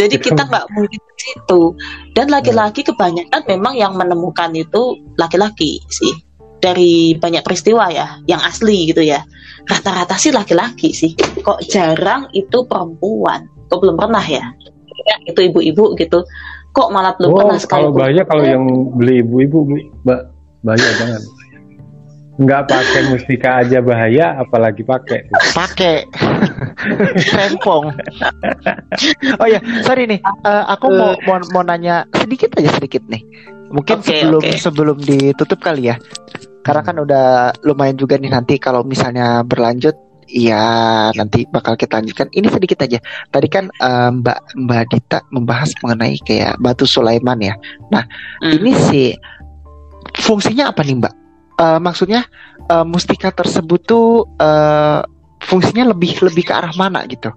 [0.00, 1.62] Jadi kita nggak mungkin ke situ.
[2.16, 6.14] Dan laki-laki kebanyakan memang yang menemukan itu laki-laki sih.
[6.60, 9.20] Dari banyak peristiwa ya yang asli gitu ya.
[9.64, 11.16] Rata-rata sih laki-laki sih.
[11.16, 13.48] Kok jarang itu perempuan?
[13.68, 14.44] Kok belum pernah ya,
[15.06, 15.16] ya?
[15.24, 16.24] Itu ibu-ibu gitu
[16.70, 18.64] kok malah belum oh, pernah sekali kalau banyak kalau yang
[18.94, 19.58] beli ibu-ibu
[20.06, 20.30] mbak
[20.62, 21.22] bahaya jangan.
[22.40, 25.28] Nggak pakai mustika aja bahaya apalagi pakai.
[25.52, 26.08] Pakai.
[27.36, 27.92] Rempong.
[29.36, 33.20] Oh ya sorry nih uh, aku mau, mau mau nanya sedikit aja sedikit nih.
[33.70, 34.56] Mungkin okay, sebelum okay.
[34.56, 36.00] sebelum ditutup kali ya.
[36.64, 39.96] Karena kan udah lumayan juga nih nanti kalau misalnya berlanjut
[40.30, 42.30] Iya, nanti bakal kita lanjutkan.
[42.30, 43.02] Ini sedikit aja.
[43.34, 47.58] Tadi kan uh, Mbak Mbak Dita membahas mengenai kayak batu Sulaiman ya.
[47.90, 48.06] Nah,
[48.38, 48.52] hmm.
[48.62, 49.08] ini sih
[50.22, 51.14] fungsinya apa nih Mbak?
[51.60, 52.24] uh, maksudnya
[52.72, 55.04] uh, mustika tersebut tuh uh,
[55.44, 57.28] fungsinya lebih lebih ke arah mana gitu?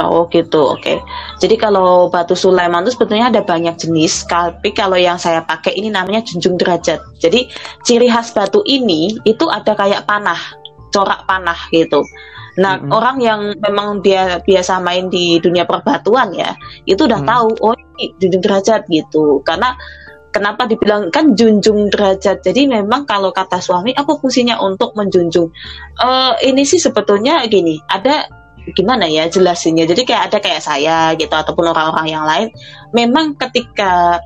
[0.00, 0.80] Oh gitu, oke.
[0.80, 0.96] Okay.
[1.44, 5.92] Jadi kalau batu Sulaiman itu sebetulnya ada banyak jenis, tapi kalau yang saya pakai ini
[5.92, 7.04] namanya junjung derajat.
[7.20, 7.52] Jadi
[7.84, 10.40] ciri khas batu ini itu ada kayak panah,
[10.90, 12.02] corak panah gitu.
[12.58, 12.90] Nah, mm-hmm.
[12.90, 16.52] orang yang memang dia biasa main di dunia perbatuan ya,
[16.84, 17.30] itu udah mm-hmm.
[17.30, 19.40] tahu oh ini junjung derajat gitu.
[19.46, 19.78] Karena
[20.34, 25.50] kenapa dibilang kan junjung derajat jadi memang kalau kata suami apa fungsinya untuk menjunjung
[25.98, 28.30] uh, ini sih sebetulnya gini ada
[28.70, 32.48] gimana ya jelasinnya jadi kayak ada kayak saya gitu ataupun orang-orang yang lain
[32.94, 34.22] memang ketika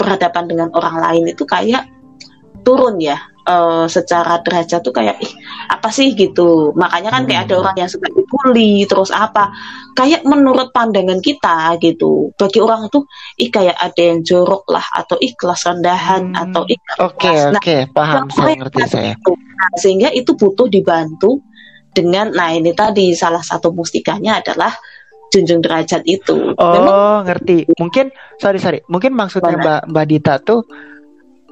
[0.00, 1.84] berhadapan dengan orang lain itu kayak
[2.64, 5.32] turun ya uh, secara derajat tuh kayak ih
[5.70, 7.62] apa sih gitu makanya kan kayak ada hmm.
[7.62, 9.50] orang yang suka dibully terus apa
[9.94, 13.06] kayak menurut pandangan kita gitu bagi orang tuh
[13.38, 16.42] ih kayak ada yang jorok lah atau ih kelas rendahan hmm.
[16.48, 17.80] atau ih oke okay, oke okay.
[17.86, 19.32] nah, paham saya ngerti saya itu.
[19.32, 21.38] Nah, sehingga itu butuh dibantu
[21.92, 24.72] dengan nah ini tadi salah satu mustikanya adalah
[25.32, 26.52] junjung derajat itu.
[26.60, 27.64] Oh, Memang, ngerti.
[27.80, 28.84] Mungkin sorry sorry.
[28.84, 30.60] Mungkin maksudnya Mbak Mbak Dita tuh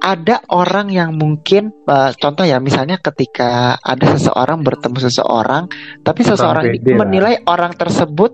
[0.00, 5.68] ada orang yang mungkin uh, contoh ya misalnya ketika ada seseorang bertemu seseorang
[6.00, 8.32] tapi seseorang ini menilai orang tersebut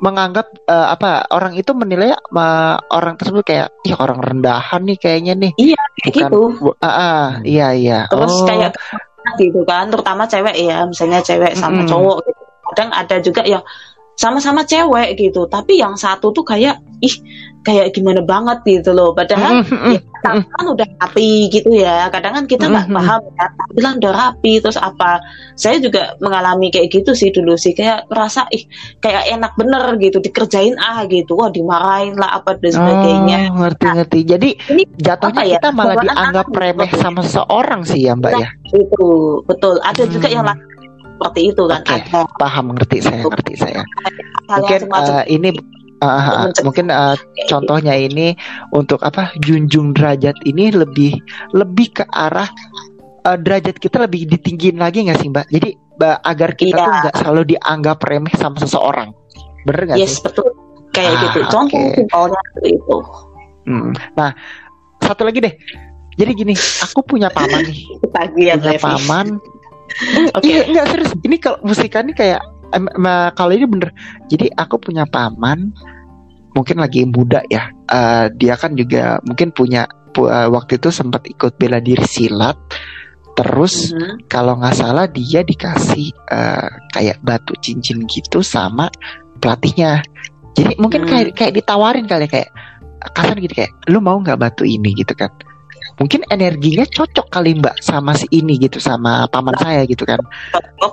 [0.00, 5.34] menganggap uh, apa orang itu menilai uh, orang tersebut kayak ih orang rendahan nih kayaknya
[5.38, 8.48] nih iya Bukan, gitu uh, uh, iya iya terus oh.
[8.48, 8.74] kayak
[9.38, 11.90] gitu kan terutama cewek ya misalnya cewek sama mm -hmm.
[11.92, 12.42] cowok gitu.
[12.72, 13.62] kadang ada juga yang
[14.16, 17.16] sama-sama cewek gitu tapi yang satu tuh kayak ih
[17.60, 19.12] kayak gimana banget gitu loh.
[19.12, 19.94] Padahal mm-hmm.
[20.24, 22.08] ya, kan udah rapi gitu ya.
[22.08, 23.00] Kadang kan kita nggak mm-hmm.
[23.04, 23.46] paham ya.
[23.76, 25.20] Bilang udah rapi terus apa?
[25.56, 27.76] Saya juga mengalami kayak gitu sih dulu sih.
[27.76, 28.64] Kayak merasa ih
[29.04, 31.36] kayak enak bener gitu dikerjain ah gitu.
[31.36, 33.38] Wah dimarahin lah apa dan sebagainya.
[33.52, 34.18] Oh, ngerti nah, ngerti.
[34.24, 38.48] Jadi ini jatuhnya ya, kita malah dianggap remeh sama seorang sih ya mbak nah, ya
[38.72, 39.06] itu.
[39.44, 39.76] Betul.
[39.84, 40.12] Ada hmm.
[40.12, 40.58] juga yang hmm.
[41.20, 41.80] seperti itu kan.
[41.84, 42.24] Okay.
[42.40, 43.80] paham ngerti saya ngerti saya.
[44.50, 45.52] Mungkin uh, ini
[46.00, 47.12] Uh, mungkin uh,
[47.52, 48.32] contohnya ini
[48.72, 51.20] untuk apa junjung derajat ini lebih
[51.52, 52.48] lebih ke arah
[53.28, 55.46] uh, derajat kita lebih ditinggiin lagi nggak sih mbak?
[55.52, 56.84] Jadi uh, agar kita yeah.
[56.88, 59.12] tuh nggak selalu dianggap remeh sama seseorang,
[59.68, 60.24] bener nggak yes, sih?
[60.24, 60.48] Yes betul
[60.90, 61.38] kayak ah, gitu.
[61.48, 61.94] Contoh okay.
[61.96, 62.98] simpelnya itu.
[63.68, 63.90] Hmm.
[64.18, 64.30] Nah
[65.02, 65.54] satu lagi deh.
[66.18, 67.80] Jadi gini, aku punya paman nih.
[68.36, 69.40] Ya, punya paman.
[70.36, 70.44] Oke.
[70.44, 70.52] Okay.
[70.52, 71.12] Iya, enggak serius.
[71.24, 72.42] Ini kalau musikan ini kayak
[72.74, 72.86] em,
[73.34, 73.90] kalau ini bener.
[74.30, 75.70] Jadi aku punya paman
[76.54, 77.70] mungkin lagi muda ya.
[77.90, 79.86] Uh, dia kan juga mungkin punya
[80.18, 82.58] uh, waktu itu sempat ikut bela diri silat.
[83.38, 84.26] Terus mm-hmm.
[84.26, 88.90] kalau nggak salah dia dikasih uh, kayak batu cincin gitu sama
[89.38, 90.02] pelatihnya.
[90.58, 91.08] Jadi mungkin mm.
[91.08, 92.50] kayak kayak ditawarin kali ya, kayak
[93.16, 94.92] kasar gitu kayak lu mau nggak batu ini?
[94.92, 95.30] gitu kan
[96.00, 100.18] mungkin energinya cocok kali mbak sama si ini gitu sama paman saya gitu kan.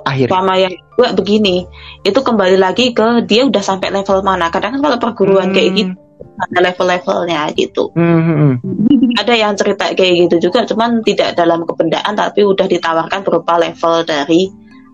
[0.04, 0.36] Akhirnya.
[0.36, 1.64] sama yang gue begini.
[2.04, 4.52] Itu kembali lagi ke dia udah sampai level mana.
[4.52, 5.56] Kadang kan kalau perguruan hmm.
[5.56, 5.92] kayak gitu
[6.38, 7.90] ada level-levelnya gitu.
[7.96, 9.18] Hmm, hmm, hmm.
[9.18, 14.04] ada yang cerita kayak gitu juga cuman tidak dalam kebendaan tapi udah ditawarkan berupa level
[14.04, 14.46] dari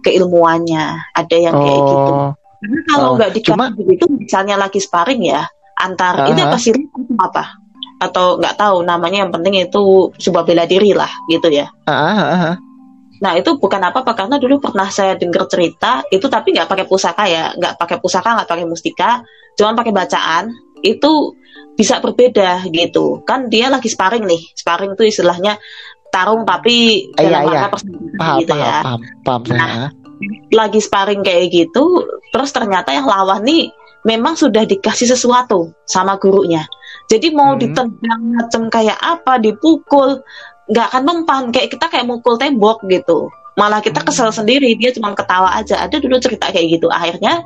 [0.06, 1.10] keilmuannya.
[1.10, 2.12] Ada yang kayak gitu.
[2.14, 2.30] Oh,
[2.64, 5.44] Karena kalau Oh, nggak dikasih cuma- begitu, misalnya lagi sparring ya,
[5.76, 6.48] antar itu Aha.
[6.48, 6.72] apa sih?
[7.18, 7.44] Apa?
[8.04, 11.66] Atau nggak tahu namanya yang penting itu sebuah bela diri lah gitu ya.
[11.88, 12.56] Ah, ah, ah, ah.
[13.24, 17.24] Nah itu bukan apa-apa karena dulu pernah saya dengar cerita itu tapi nggak pakai pusaka
[17.24, 19.24] ya, nggak pakai pusaka, nggak pakai mustika,
[19.56, 20.44] cuma pakai bacaan
[20.84, 21.32] itu
[21.78, 23.24] bisa berbeda gitu.
[23.24, 25.56] Kan dia lagi sparring nih, sparring itu istilahnya
[26.12, 27.60] tarung tapi Iya, dalam iya.
[28.14, 28.78] paham, gitu paham, ya.
[28.82, 29.42] paham, paham.
[29.50, 29.90] Nah,
[30.54, 33.74] Lagi sparring kayak gitu, terus ternyata yang lawan nih
[34.06, 36.62] memang sudah dikasih sesuatu sama gurunya.
[37.10, 37.60] Jadi mau Hmm.
[37.60, 40.24] ditendang macam kayak apa, dipukul,
[40.72, 41.42] nggak akan mempan.
[41.52, 43.28] Kayak kita kayak mukul tembok gitu.
[43.54, 44.08] Malah kita Hmm.
[44.10, 45.84] kesel sendiri, dia cuma ketawa aja.
[45.84, 46.90] Ada dulu cerita kayak gitu.
[46.90, 47.44] Akhirnya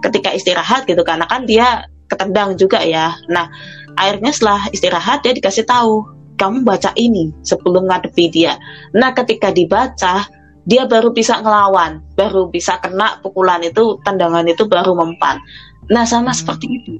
[0.00, 3.12] ketika istirahat gitu, karena kan dia ketendang juga ya.
[3.28, 3.50] Nah,
[3.94, 6.02] akhirnya setelah istirahat dia dikasih tahu,
[6.40, 8.56] kamu baca ini sebelum ngadepi dia.
[8.96, 10.24] Nah, ketika dibaca,
[10.64, 15.36] dia baru bisa ngelawan, baru bisa kena pukulan itu, tendangan itu baru mempan.
[15.92, 16.38] Nah, sama Hmm.
[16.40, 16.94] seperti itu.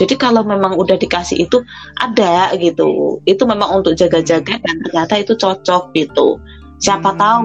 [0.00, 1.60] Jadi kalau memang udah dikasih itu
[2.00, 6.40] ada gitu, itu memang untuk jaga-jaga dan ternyata itu cocok gitu.
[6.80, 7.20] Siapa Hmm.
[7.20, 7.40] tahu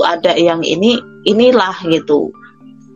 [0.00, 0.96] ada yang ini
[1.28, 2.32] inilah gitu.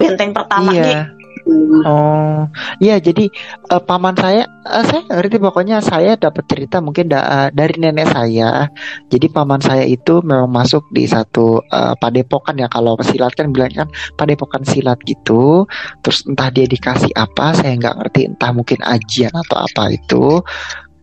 [0.01, 1.24] Benteng pertamanya Iya.
[1.45, 1.85] Itu.
[1.85, 2.49] Oh,
[2.81, 3.29] iya jadi
[3.69, 8.09] eh, paman saya, eh, saya ngerti pokoknya saya dapat cerita mungkin da- eh, dari nenek
[8.09, 8.69] saya.
[9.13, 13.73] Jadi paman saya itu memang masuk di satu eh, padepokan ya kalau silat kan bilang
[13.75, 15.69] kan padepokan silat gitu.
[16.01, 20.41] Terus entah dia dikasih apa, saya nggak ngerti entah mungkin ajian atau apa itu.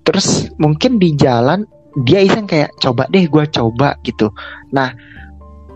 [0.02, 1.64] Terus mungkin di jalan
[2.08, 4.32] dia iseng kayak coba deh gue coba gitu.
[4.72, 4.96] Nah,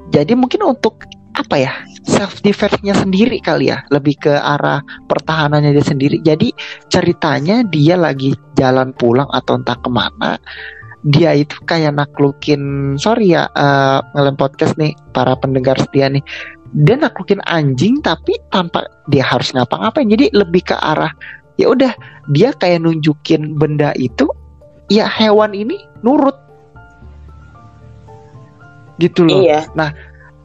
[0.09, 1.03] jadi mungkin untuk
[1.36, 1.74] apa ya
[2.08, 3.84] self defense-nya sendiri kali ya.
[3.92, 4.80] Lebih ke arah
[5.12, 6.18] pertahanannya dia sendiri.
[6.24, 6.56] Jadi
[6.88, 10.40] ceritanya dia lagi jalan pulang atau entah ke mana
[11.06, 16.24] dia itu kayak naklukin sorry ya eh, ngelem podcast nih para pendengar setia nih.
[16.76, 20.10] Dia naklukin anjing tapi tanpa dia harus ngapa-ngapain.
[20.10, 21.14] Jadi lebih ke arah
[21.62, 21.94] ya udah
[22.34, 24.26] dia kayak nunjukin benda itu
[24.90, 26.36] ya hewan ini nurut.
[28.98, 29.46] Gitu loh.
[29.46, 29.68] Iya.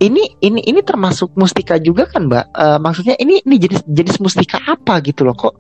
[0.01, 2.45] Ini ini ini termasuk mustika juga kan mbak?
[2.57, 5.37] Eh, maksudnya ini ini jenis jenis mustika apa gitu loh?
[5.37, 5.55] Kok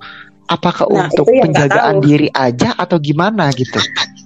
[0.50, 3.78] apakah Nah, untuk penjagaan diri aja atau gimana gitu?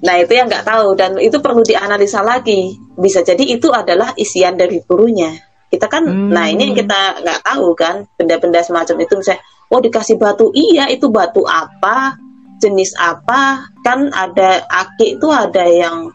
[0.07, 2.79] Nah itu yang nggak tahu dan itu perlu dianalisa lagi.
[2.97, 5.35] Bisa jadi itu adalah isian dari gurunya.
[5.69, 6.31] Kita kan, Hmm.
[6.31, 9.19] nah ini yang kita nggak tahu kan benda-benda semacam itu.
[9.19, 9.43] Misalnya,
[9.75, 12.15] oh dikasih batu, iya itu batu apa,
[12.63, 16.15] jenis apa, kan ada aki itu ada yang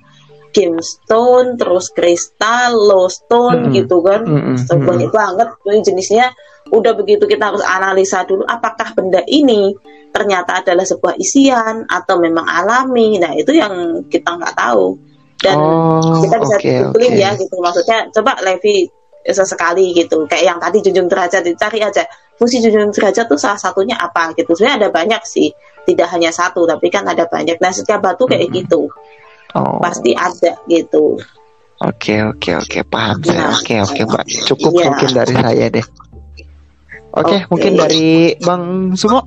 [0.50, 3.76] gemstone, terus kristal, lowstone Mm-mm.
[3.78, 5.47] gitu kan, Mm-mm, So, banyak banget.
[5.66, 6.28] Ini jenisnya.
[6.70, 9.74] Udah begitu kita harus analisa dulu apakah benda ini
[10.10, 13.18] ternyata adalah sebuah isian atau memang alami.
[13.18, 14.97] Nah itu yang kita nggak tahu.
[15.39, 17.24] Dan oh kita bisa oke googling oke.
[17.26, 17.56] ya gitu.
[17.58, 18.86] Maksudnya coba Levi
[19.26, 20.30] sesekali gitu.
[20.30, 22.06] Kayak yang tadi junjung derajat dicari aja.
[22.38, 24.54] Fungsi junjung derajat tuh salah satunya apa gitu.
[24.54, 25.50] Sebenarnya ada banyak sih.
[25.89, 27.58] Tidak hanya satu tapi kan ada banyak.
[27.58, 28.62] Nah setiap batu kayak Mm-mm.
[28.62, 28.82] gitu
[29.56, 29.80] oh.
[29.82, 31.18] Pasti ada gitu.
[31.80, 32.80] Oke oke oke.
[32.91, 34.26] Paham saya Nah, oke oke mbak.
[34.52, 34.84] Cukup iya.
[34.91, 35.86] mungkin dari saya deh.
[37.16, 38.64] Oke mungkin dari bang
[39.00, 39.26] Sumo.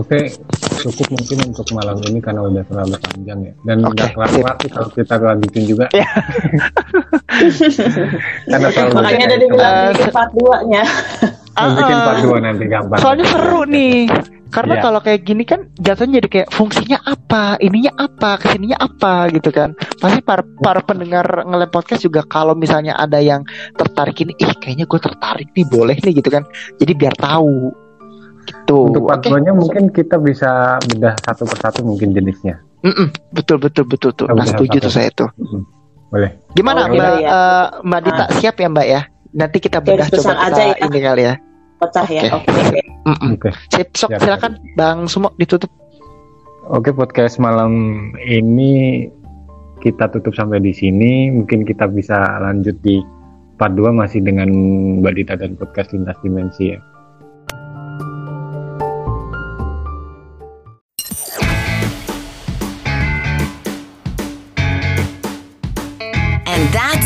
[0.00, 0.32] Oke,
[0.80, 3.52] cukup mungkin untuk malam ini karena udah terlalu panjang ya.
[3.68, 5.86] Dan Oke, nggak kelar-kelar sih kalau kita lanjutin juga.
[5.92, 6.08] Iya.
[8.50, 10.72] karena terlalu makanya dari bilang part 2
[11.54, 12.98] Mau bikin Ah, part 2 nanti gampang.
[12.98, 14.10] Soalnya seru nih.
[14.46, 14.82] Karena Iya.
[14.82, 19.50] kalau kayak gini kan jatuhnya jadi kayak fungsinya apa, ininya apa, ke sininya apa gitu
[19.50, 19.74] kan.
[19.98, 23.42] Pasti para, para pendengar ngelem podcast juga kalau misalnya ada yang
[23.74, 26.46] tertarik ini, ih kayaknya gue tertarik nih, boleh nih gitu kan.
[26.78, 27.74] Jadi biar tahu
[28.44, 28.78] gitu.
[28.86, 29.30] Untuk part Oke.
[29.32, 30.50] 2 nya mungkin kita bisa
[30.86, 32.62] bedah satu persatu mungkin jenisnya.
[32.80, 34.28] Mm-mm, betul betul betul tuh.
[34.28, 34.84] Nah, setuju satu.
[34.86, 35.30] tuh saya tuh.
[35.34, 35.62] Mm,
[36.10, 36.30] Boleh.
[36.54, 37.26] Gimana Oke, Mbak ya.
[37.26, 39.00] eh, Mbak Dita siap ya Mbak ya?
[39.34, 40.76] Nanti kita bedah coba kita aja ya.
[40.78, 41.34] ini kali ya.
[41.74, 42.48] pecah ya Oke.
[42.54, 43.30] oke Mm-mm.
[43.36, 43.50] Oke.
[43.68, 45.68] Sip, sok silakan Bang Sumo ditutup.
[46.72, 49.04] Oke, podcast malam ini
[49.84, 51.28] kita tutup sampai di sini.
[51.28, 53.04] Mungkin kita bisa lanjut di
[53.60, 54.48] part 2 masih dengan
[55.04, 56.80] Mbak Dita dan podcast Lintas Dimensi ya.